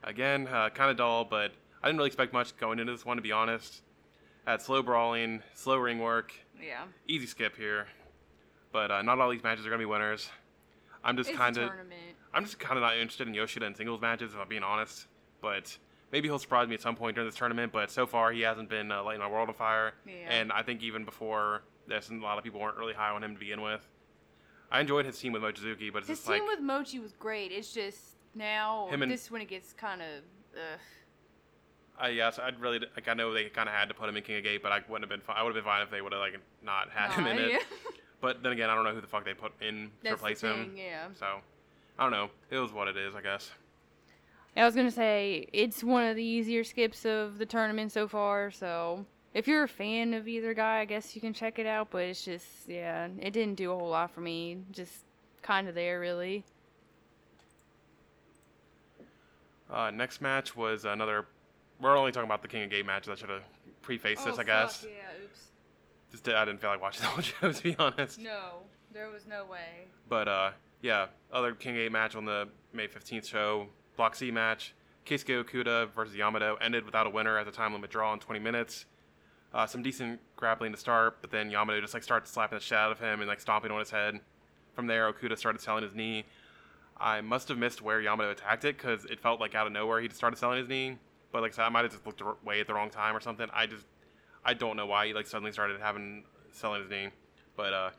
[0.04, 1.24] again, uh, kind of dull.
[1.24, 1.52] But
[1.82, 3.82] I didn't really expect much going into this one, to be honest.
[4.46, 6.32] Had slow brawling, slow ring work,
[6.62, 6.84] Yeah.
[7.08, 7.86] easy skip here.
[8.72, 10.28] But uh, not all these matches are gonna be winners.
[11.02, 11.70] I'm just kind of.
[12.32, 15.06] I'm just kind of not interested in Yoshida in singles matches, if I'm being honest.
[15.40, 15.76] But
[16.10, 17.72] maybe he'll surprise me at some point during this tournament.
[17.72, 19.92] But so far, he hasn't been uh, lighting my world on fire.
[20.06, 20.14] Yeah.
[20.30, 23.34] And I think even before this, a lot of people weren't really high on him
[23.34, 23.86] to begin with.
[24.72, 27.12] I enjoyed his team with Mochizuki, but it's His just team like with Mochi was
[27.12, 27.52] great.
[27.52, 30.08] It's just now Him and- this when it gets kind of.
[30.54, 30.78] Ugh.
[31.98, 34.22] I yes, I'd really like I know they kind of had to put him in
[34.24, 35.20] King of Gate, but I wouldn't have been.
[35.20, 35.36] Fine.
[35.38, 37.42] I would have been fine if they would have like not had him in Nah,
[37.42, 37.50] it.
[37.52, 37.58] yeah.
[38.20, 40.26] But then again, I don't know who the fuck they put in to That's the
[40.26, 40.72] replace him.
[40.76, 41.08] yeah.
[41.14, 41.26] So
[41.98, 42.30] I don't know.
[42.50, 43.50] It was what it is, I guess.
[44.56, 48.50] I was gonna say it's one of the easier skips of the tournament so far.
[48.50, 49.04] So
[49.34, 51.88] if you're a fan of either guy, I guess you can check it out.
[51.90, 54.58] But it's just yeah, it didn't do a whole lot for me.
[54.72, 55.04] Just
[55.42, 56.44] kind of there really.
[59.74, 61.26] Uh, next match was another.
[61.80, 63.08] We're only talking about the King of Gate matches.
[63.10, 63.42] I should have
[63.82, 64.84] prefaced this, I guess.
[64.86, 65.24] Oh, Yeah.
[65.24, 65.40] Oops.
[66.12, 68.20] Just I didn't feel like watching the whole show to be honest.
[68.20, 68.60] No,
[68.92, 69.88] there was no way.
[70.08, 70.50] But uh,
[70.80, 73.66] yeah, other King of Gate match on the May fifteenth show,
[73.96, 77.90] Block C match, Keisuke Okuda versus Yamato ended without a winner at the time limit
[77.90, 78.86] draw in 20 minutes.
[79.52, 82.76] Uh, some decent grappling to start, but then Yamato just like started slapping the shit
[82.78, 84.18] out of him and like stomping on his head.
[84.74, 86.24] From there, Okuda started selling his knee.
[86.96, 90.00] I must have missed where Yamato attacked it because it felt like out of nowhere
[90.00, 90.98] he just started selling his knee.
[91.32, 93.20] But like I said, I might have just looked away at the wrong time or
[93.20, 93.48] something.
[93.52, 93.86] I just
[94.44, 97.08] I don't know why he like suddenly started having selling his knee.
[97.56, 97.90] But uh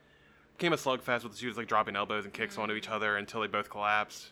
[0.58, 3.41] came a slugfest with the shooters like dropping elbows and kicks onto each other until
[3.41, 4.30] they both collapsed.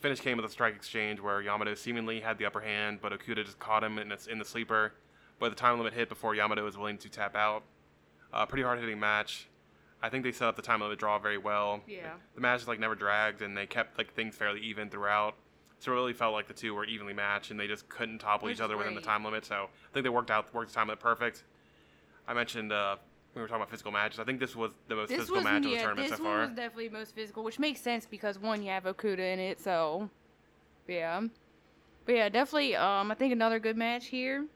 [0.00, 3.44] Finish came with a strike exchange where Yamato seemingly had the upper hand, but Okuda
[3.44, 4.94] just caught him in, its in the sleeper.
[5.38, 7.62] But the time limit hit before Yamato was willing to tap out.
[8.32, 9.48] Uh, pretty hard hitting match.
[10.02, 11.80] I think they set up the time limit draw very well.
[11.86, 12.12] Yeah.
[12.34, 15.34] The match like never dragged, and they kept like things fairly even throughout.
[15.78, 18.46] So it really felt like the two were evenly matched, and they just couldn't topple
[18.46, 19.44] Which each other within the time limit.
[19.44, 21.44] So I think they worked out worked the time limit perfect.
[22.28, 22.96] I mentioned uh,
[23.34, 24.18] we were talking about physical matches.
[24.18, 26.24] I think this was the most This physical was match of the tournament this so
[26.24, 26.40] one far.
[26.40, 30.08] was definitely most physical, which makes sense because one you have Okuda in it, so
[30.88, 31.22] yeah.
[32.06, 32.76] But yeah, definitely.
[32.76, 34.46] Um, I think another good match here.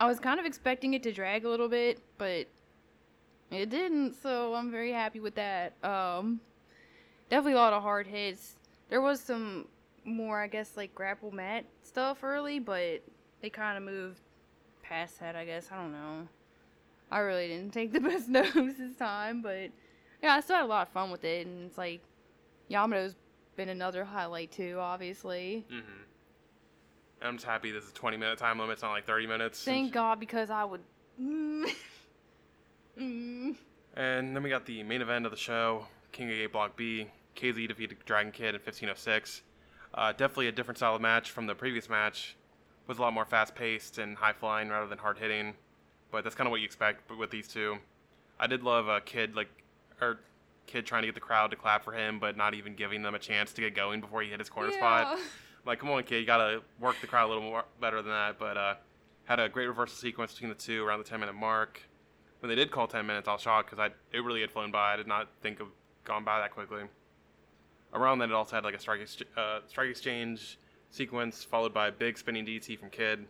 [0.00, 2.46] I was kind of expecting it to drag a little bit, but
[3.50, 5.74] it didn't, so I'm very happy with that.
[5.84, 6.40] Um,
[7.30, 8.56] definitely a lot of hard hits.
[8.88, 9.66] There was some
[10.04, 13.02] more, I guess, like grapple mat stuff early, but
[13.40, 14.20] they kind of moved
[14.82, 15.36] past that.
[15.36, 16.28] I guess I don't know.
[17.10, 19.70] I really didn't take the best notes this time, but
[20.22, 22.00] yeah, I still had a lot of fun with it, and it's like
[22.70, 23.14] Yamato's
[23.56, 25.64] been another highlight too, obviously.
[25.70, 26.02] Mm-hmm.
[27.22, 28.74] I'm just happy this is 20 minute time limit.
[28.74, 29.64] It's not like 30 minutes.
[29.64, 30.80] Thank God because I would.
[33.00, 33.56] Mm,
[33.96, 37.08] And then we got the main event of the show, King of Gate Block B.
[37.36, 39.42] KZ defeated Dragon Kid in 1506.
[39.92, 42.36] Uh, definitely a different style of match from the previous match.
[42.86, 45.54] Was a lot more fast paced and high flying rather than hard hitting.
[46.10, 47.78] But that's kind of what you expect with these two.
[48.38, 49.48] I did love a kid like,
[50.00, 50.20] or
[50.66, 53.14] kid trying to get the crowd to clap for him, but not even giving them
[53.14, 55.18] a chance to get going before he hit his corner spot.
[55.66, 58.38] Like, come on, kid, you gotta work the crowd a little more better than that.
[58.38, 58.74] But uh,
[59.24, 61.80] had a great reversal sequence between the two around the 10 minute mark.
[62.44, 64.92] When they did call 10 minutes, I was shocked because it really had flown by.
[64.92, 65.68] I did not think of
[66.04, 66.82] gone by that quickly.
[67.94, 70.58] Around then, it also had like a strike, ex- uh, strike exchange
[70.90, 73.24] sequence followed by a big spinning DT from Kid.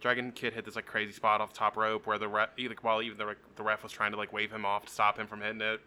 [0.00, 2.50] Dragon Kid hit this like crazy spot off the top rope where the ref,
[2.82, 5.26] while even the, the ref was trying to like wave him off to stop him
[5.26, 5.80] from hitting it.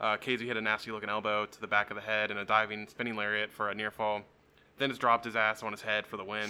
[0.00, 2.44] Uh, KZ hit a nasty looking elbow to the back of the head and a
[2.44, 4.22] diving spinning lariat for a near fall.
[4.78, 6.48] Then just dropped his ass on his head for the win.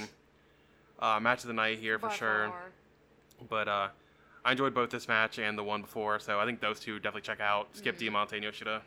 [0.99, 2.49] Uh, match of the night here for By sure.
[2.51, 2.71] far.
[3.49, 3.89] But uh,
[4.45, 7.23] I enjoyed both this match and the one before, so I think those two definitely
[7.23, 7.69] check out.
[7.77, 8.83] Skip Diamante and Yoshida.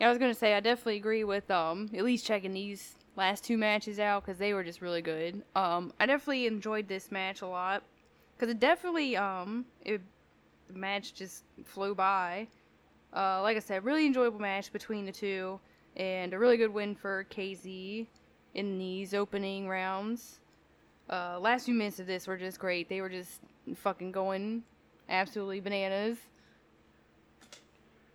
[0.00, 3.44] Yeah, I was gonna say I definitely agree with um at least checking these last
[3.44, 5.42] two matches out because they were just really good.
[5.54, 7.82] Um, I definitely enjoyed this match a lot
[8.36, 10.00] because it definitely um it
[10.68, 12.48] the match just flew by.
[13.14, 15.60] Uh, like I said, really enjoyable match between the two,
[15.96, 18.06] and a really good win for KZ
[18.54, 20.40] in these opening rounds.
[21.08, 22.88] Uh, last few minutes of this were just great.
[22.88, 23.40] They were just
[23.72, 24.62] fucking going
[25.08, 26.18] absolutely bananas.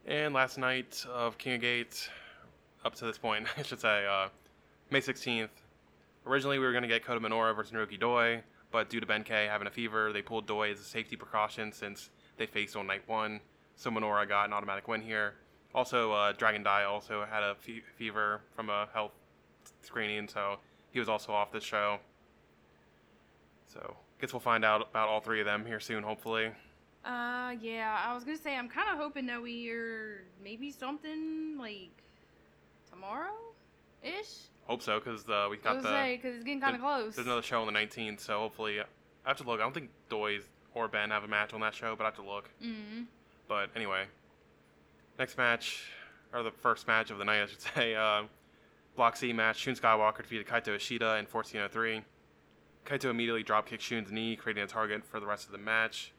[0.06, 2.10] And last night of King of Gates,
[2.84, 4.30] up to this point, I should say, uh,
[4.90, 5.50] May 16th.
[6.26, 8.42] Originally, we were going to get Kota Minoura versus Naruki Doi,
[8.72, 12.10] but due to Ben-K having a fever, they pulled Doi as a safety precaution since
[12.38, 13.40] they faced on night one.
[13.76, 15.36] So Minoura got an automatic win here.
[15.74, 19.12] Also, uh, Dragon Dia also had a fe- fever from a health
[19.84, 20.58] screening, so
[20.92, 22.00] he was also off this show.
[23.68, 26.52] So, guess we'll find out about all three of them here soon, hopefully.
[27.06, 31.58] Uh, yeah, I was gonna say I'm kind of hoping that we hear maybe something
[31.58, 31.90] like
[32.90, 33.32] tomorrow,
[34.04, 34.36] ish.
[34.68, 35.90] Hope so, because uh, we I got was the.
[35.92, 37.16] say because it's getting kind of There- close.
[37.16, 38.84] There's another show on the 19th, so hopefully, I
[39.26, 39.60] have to look.
[39.60, 40.44] I don't think Doi's
[40.76, 42.50] or Ben have a match on that show, but I have to look.
[42.64, 43.04] Mm-hmm.
[43.48, 44.04] But anyway,
[45.18, 45.84] next match,
[46.34, 48.24] or the first match of the night, I should say, uh,
[48.96, 49.58] Block C match.
[49.58, 52.02] Shun Skywalker defeated Kaito Ishida in 1403.
[52.86, 56.12] Kaito immediately dropkicked Shun's knee, creating a target for the rest of the match.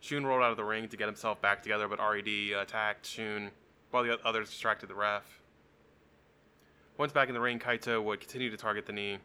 [0.00, 3.06] Shun rolled out of the ring to get himself back together, but RED uh, attacked
[3.06, 3.50] Shun
[3.90, 5.40] while the others distracted the ref.
[6.98, 9.18] Once back in the ring, Kaito would continue to target the knee.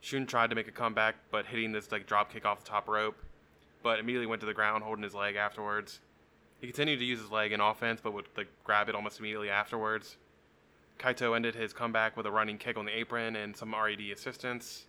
[0.00, 2.88] Shun tried to make a comeback, but hitting this like drop kick off the top
[2.88, 3.16] rope,
[3.82, 6.00] but immediately went to the ground, holding his leg afterwards.
[6.60, 9.50] He continued to use his leg in offense, but would like grab it almost immediately
[9.50, 10.16] afterwards.
[10.98, 14.86] Kaito ended his comeback with a running kick on the apron and some RED assistance.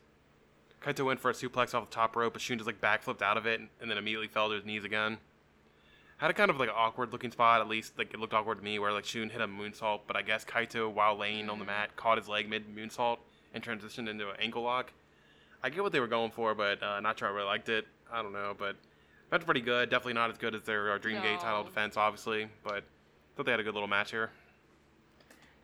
[0.82, 3.38] Kaito went for a suplex off the top rope, but Shun just like backflipped out
[3.38, 5.18] of it and then immediately fell to his knees again.
[6.18, 8.64] Had a kind of like awkward looking spot, at least like it looked awkward to
[8.64, 11.66] me, where like Shun hit a moonsault, but I guess Kaito, while laying on the
[11.66, 13.18] mat, caught his leg mid moonsault
[13.54, 14.92] and transitioned into an ankle lock.
[15.64, 17.86] I get what they were going for, but uh, not sure I really liked it.
[18.12, 18.76] I don't know, but
[19.30, 19.90] that's pretty good.
[19.90, 22.84] Definitely not as good as their uh, Dream Gate title defense, obviously, but
[23.36, 24.32] thought they had a good little match here.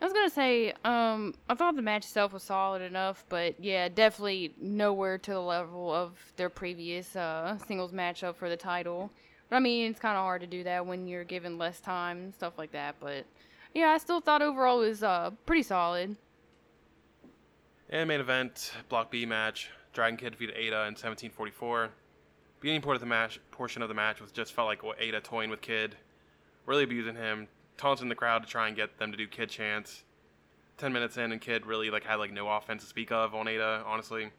[0.03, 3.87] I was gonna say, um, I thought the match itself was solid enough, but yeah,
[3.87, 9.09] definitely nowhere to the level of their previous uh, singles matchup for the title.
[9.49, 12.17] But I mean, it's kind of hard to do that when you're given less time
[12.17, 12.97] and stuff like that.
[12.99, 13.25] But
[13.73, 16.17] yeah, I still thought overall it was uh, pretty solid.
[17.89, 19.69] And main event, Block B match.
[19.93, 21.91] Dragon Kid defeated Eita in 1744.
[22.59, 25.49] Beginning part of the match, portion of the match was just felt like Eita toying
[25.49, 25.95] with Kid,
[26.65, 27.47] really abusing him,
[27.83, 30.03] taunting the crowd to try and get them to do Kid chants.
[30.77, 33.45] Ten minutes in, and Kid really like had like no offense to speak of on
[33.45, 33.85] Eita.
[33.85, 34.29] Honestly,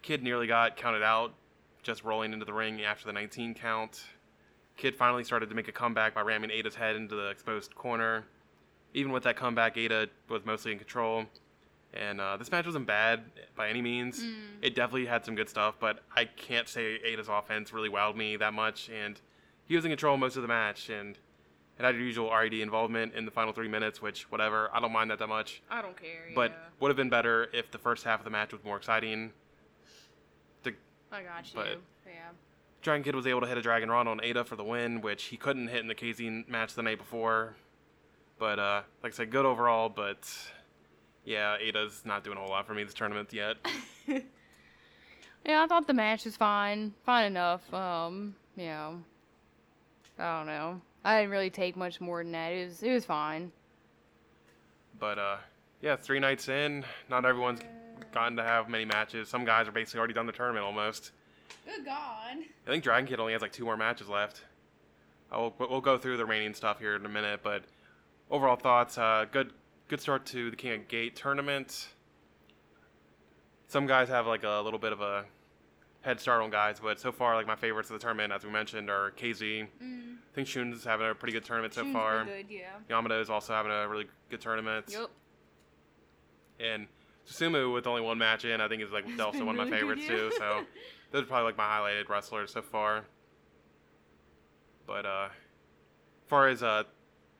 [0.00, 1.34] Kid nearly got counted out,
[1.82, 4.04] just rolling into the ring after the 19 count.
[4.76, 8.24] Kid finally started to make a comeback by ramming Eita's head into the exposed corner.
[8.94, 11.24] Even with that comeback, Eita was mostly in control.
[11.94, 13.24] And uh, this match wasn't bad
[13.56, 14.22] by any means.
[14.62, 18.36] It definitely had some good stuff, but I can't say Ada's offense really wowed me
[18.36, 18.88] that much.
[18.88, 19.20] And
[19.66, 21.18] he was in control most of the match, and
[21.78, 24.92] it had your usual RED involvement in the final three minutes, which, whatever, I don't
[24.92, 25.62] mind that that much.
[25.70, 26.30] I don't care.
[26.34, 29.32] But would have been better if the first half of the match was more exciting.
[30.62, 30.74] The
[31.12, 31.60] I got you.
[32.06, 32.12] yeah.
[32.82, 35.36] Dragon Kid was able to hit a Dragonrana on Eita for the win, which he
[35.36, 37.56] couldn't hit in the KZ match the night before.
[38.38, 39.88] But uh, like I said, good overall.
[39.88, 40.28] But
[41.24, 43.56] yeah, Eita's not doing a whole lot for me this tournament yet.
[45.46, 47.72] Yeah, I thought the match was fine, fine enough.
[47.72, 49.00] Um, you know,
[50.18, 50.80] I don't know.
[51.06, 52.48] I didn't really take much more than that.
[52.48, 53.52] It was, it was fine.
[54.98, 55.36] But uh,
[55.80, 57.60] yeah, three nights in, not everyone's
[58.12, 59.28] gotten to have many matches.
[59.28, 61.12] Some guys are basically already done the tournament almost.
[61.64, 62.38] Good God.
[62.66, 64.42] I think Dragon Kid only has like two more matches left.
[65.30, 67.62] I will, we'll go through the remaining stuff here in a minute, but
[68.28, 69.52] overall thoughts: uh, good,
[69.86, 71.86] good start to the King of Gate tournament.
[73.68, 75.24] some guys have like a little bit of a
[76.06, 78.50] head start on guys, but so far, like my favorites of the tournament, as we
[78.50, 79.66] mentioned, are KZ.
[79.82, 80.14] Mm.
[80.14, 82.24] I think Shun's having a pretty good tournament so Shun's far.
[82.24, 82.70] been good, yeah.
[82.88, 84.84] Yamato is also having a really good tournament.
[84.88, 85.10] Yep.
[86.60, 86.86] And
[87.28, 89.96] Susumu with only one match in, I think is like also one of my really
[89.96, 90.16] good, favorites yeah.
[90.16, 90.30] too.
[90.38, 90.64] So
[91.10, 93.04] those are probably like my highlighted wrestlers so far.
[94.86, 96.84] But uh, as far as uh,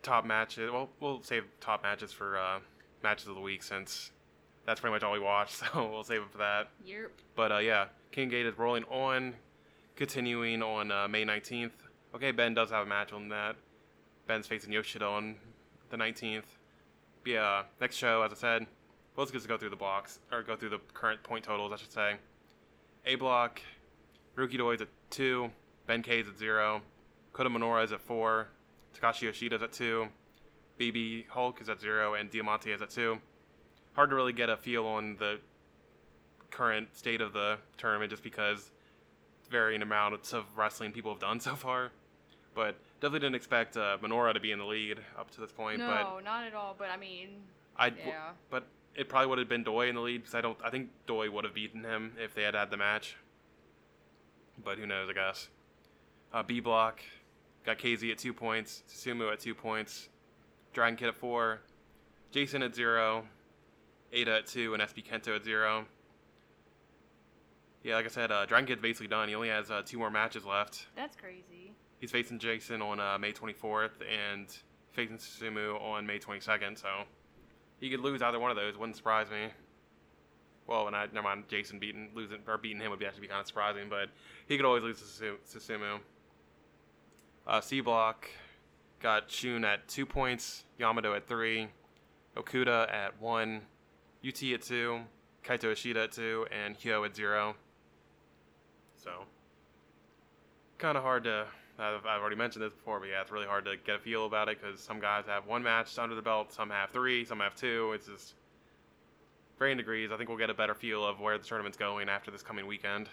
[0.03, 2.59] top matches, well, we'll save top matches for uh,
[3.05, 4.11] matches of the week since
[4.65, 5.55] that's pretty much all we watch.
[5.73, 6.71] So we'll save it for that.
[6.85, 7.13] Yep.
[7.37, 9.35] But uh, yeah, King Gate is rolling on,
[9.95, 11.73] continuing on uh, May 19th.
[12.15, 13.57] Okay, Ben does have a match on that.
[14.27, 15.37] Ben's facing Yoshida on
[15.91, 16.45] the 19th.
[17.23, 18.67] But yeah, next show, as I said,
[19.17, 21.93] let's just go through the blocks, or go through the current point totals, I should
[21.93, 22.17] say.
[23.05, 23.61] A block,
[24.37, 25.51] Ruki Doi's at 2,
[25.87, 26.83] Ben K's at 0,
[27.33, 28.49] Kota Minoura is at 4,
[28.99, 30.09] Takashi Yoshida's at 2,
[30.79, 33.19] BB Hulk is at 0, and Diamante is at 2.
[33.95, 35.39] Hard to really get a feel on the
[36.57, 38.71] current state of the tournament just because
[39.51, 41.91] varying amounts of wrestling people have done so far.
[42.55, 45.79] But definitely didn't expect uh, Minoura to be in the lead up to this point.
[45.79, 46.75] No, not at all.
[46.79, 47.29] But I mean,
[47.77, 48.31] But I, yeah.
[48.51, 50.57] but it probably would have been Doi in the lead because I don't.
[50.65, 53.17] I think Doi would have beaten him if they had had the match.
[54.65, 55.11] But who knows?
[55.11, 55.49] I guess.
[56.33, 57.01] Uh, B block
[57.65, 60.09] got KZ at two points, Susumu at two points,
[60.73, 61.61] Dragon Kid at four,
[62.31, 63.25] Jason at zero,
[64.15, 65.85] Eita at two, and SB Kento at zero.
[67.87, 69.29] Yeah, like I said, uh, Dragon Kid's basically done.
[69.29, 70.87] He only has uh, two more matches left.
[70.97, 71.73] That's crazy.
[72.01, 74.49] He's facing Jason on uh, May 24th and
[74.91, 76.77] facing Susumu on May 22nd.
[76.77, 76.89] So
[77.79, 78.77] he could lose either one of those.
[78.77, 79.51] Wouldn't surprise me.
[80.67, 81.45] Well, and I never mind.
[81.47, 84.09] Jason beating losing or beating him would be actually be kind of surprising, but
[84.49, 86.01] he could always lose to Susumu.
[87.47, 88.29] Uh, C block
[89.01, 91.69] got Shun at two points, Yamato at three,
[92.37, 93.61] Okuda at one,
[94.27, 95.03] UT at two,
[95.45, 97.55] Kaito Ishida at two, and Hyo at zero.
[99.07, 99.25] So
[100.79, 101.47] kind of hard to.
[101.79, 104.27] I've, I've already mentioned this before, but yeah, it's really hard to get a feel
[104.27, 107.41] about it because some guys have one match under the belt, some have three, some
[107.41, 107.93] have two.
[107.95, 108.35] It's just
[109.59, 110.11] varying degrees.
[110.11, 112.67] I think we'll get a better feel of where the tournament's going after this coming
[112.67, 113.09] weekend.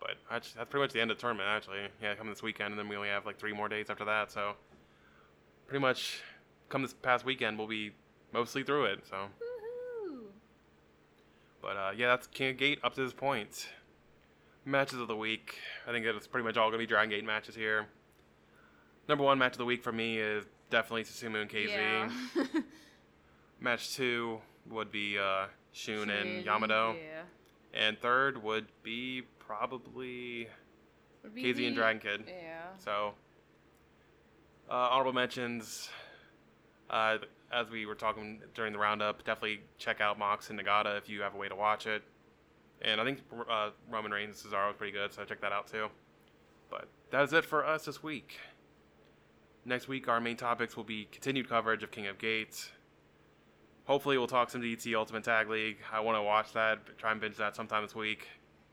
[0.00, 1.80] But that's, that's pretty much the end of the tournament, actually.
[2.02, 4.30] Yeah, coming this weekend, and then we only have like three more days after that.
[4.30, 4.52] So
[5.66, 6.20] pretty much
[6.68, 7.92] come this past weekend, we'll be
[8.34, 9.06] mostly through it.
[9.08, 10.24] So, Woohoo!
[11.62, 13.68] but uh, yeah, that's King of Gate up to this point.
[14.64, 15.56] Matches of the week.
[15.88, 17.86] I think it's pretty much all going to be Dragon Gate matches here.
[19.08, 21.68] Number one match of the week for me is definitely Susumu and KZ.
[21.68, 22.10] Yeah.
[23.60, 24.40] Match two
[24.70, 26.94] would be uh, Shun and Shun, Yamato.
[26.94, 27.22] Yeah.
[27.74, 30.46] And third would be probably
[31.24, 32.24] Would be KZ the- and Dragon Kid.
[32.28, 32.60] Yeah.
[32.78, 33.14] So,
[34.70, 35.88] uh, honorable mentions.
[36.88, 37.18] Uh,
[37.52, 41.22] as we were talking during the roundup, definitely check out Mox and Nagata if you
[41.22, 42.02] have a way to watch it.
[42.82, 45.68] And I think uh, Roman Reigns and Cesaro is pretty good, so check that out
[45.68, 45.86] too.
[46.70, 48.38] But that is it for us this week.
[49.64, 52.70] Next week, our main topics will be continued coverage of King of Gates.
[53.84, 55.78] Hopefully, we'll talk some DDT Ultimate Tag League.
[55.92, 58.26] I want to watch that, try and binge that sometime this week.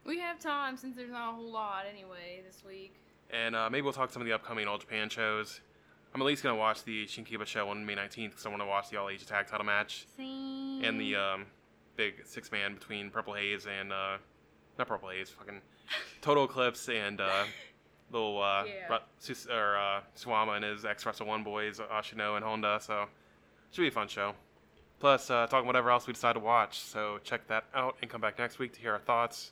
[0.05, 2.95] We have time since there's not a whole lot anyway this week.
[3.30, 5.62] And uh, maybe we'll talk some of the upcoming All Japan shows.
[6.14, 8.62] I'm at least going to watch the Shinkiba show on May 19th because I want
[8.64, 10.84] to watch the All Asia Tag title match Same.
[10.84, 11.45] and the um,
[11.99, 14.17] big six man between Purple Haze and, uh,
[14.77, 15.59] not Purple Haze, fucking
[16.21, 17.43] Total Eclipse and uh,
[18.11, 18.99] little uh, Yeah.
[19.19, 22.79] Sus- or, uh, Suwama and his ex Wrestle One boys, Ashino and Honda.
[22.81, 23.05] So,
[23.71, 24.33] should be a fun show.
[25.01, 26.79] Plus, uh, talking whatever else we decide to watch.
[26.79, 29.51] So, check that out and come back next week to hear our thoughts.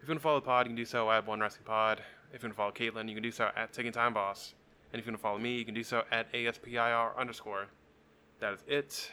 [0.00, 2.02] If you want to follow the pod, you can do so at One Wrestling Pod.
[2.32, 4.54] If you want to follow Caitlin, you can do so at Taking Time Boss.
[4.92, 7.66] And if you want to follow me, you can do so at ASPIR underscore.
[8.40, 9.10] That is it.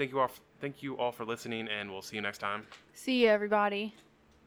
[0.00, 0.24] Thank you all.
[0.24, 2.66] f- thank you all for listening, and we'll see you next time.
[2.94, 3.94] See you, everybody.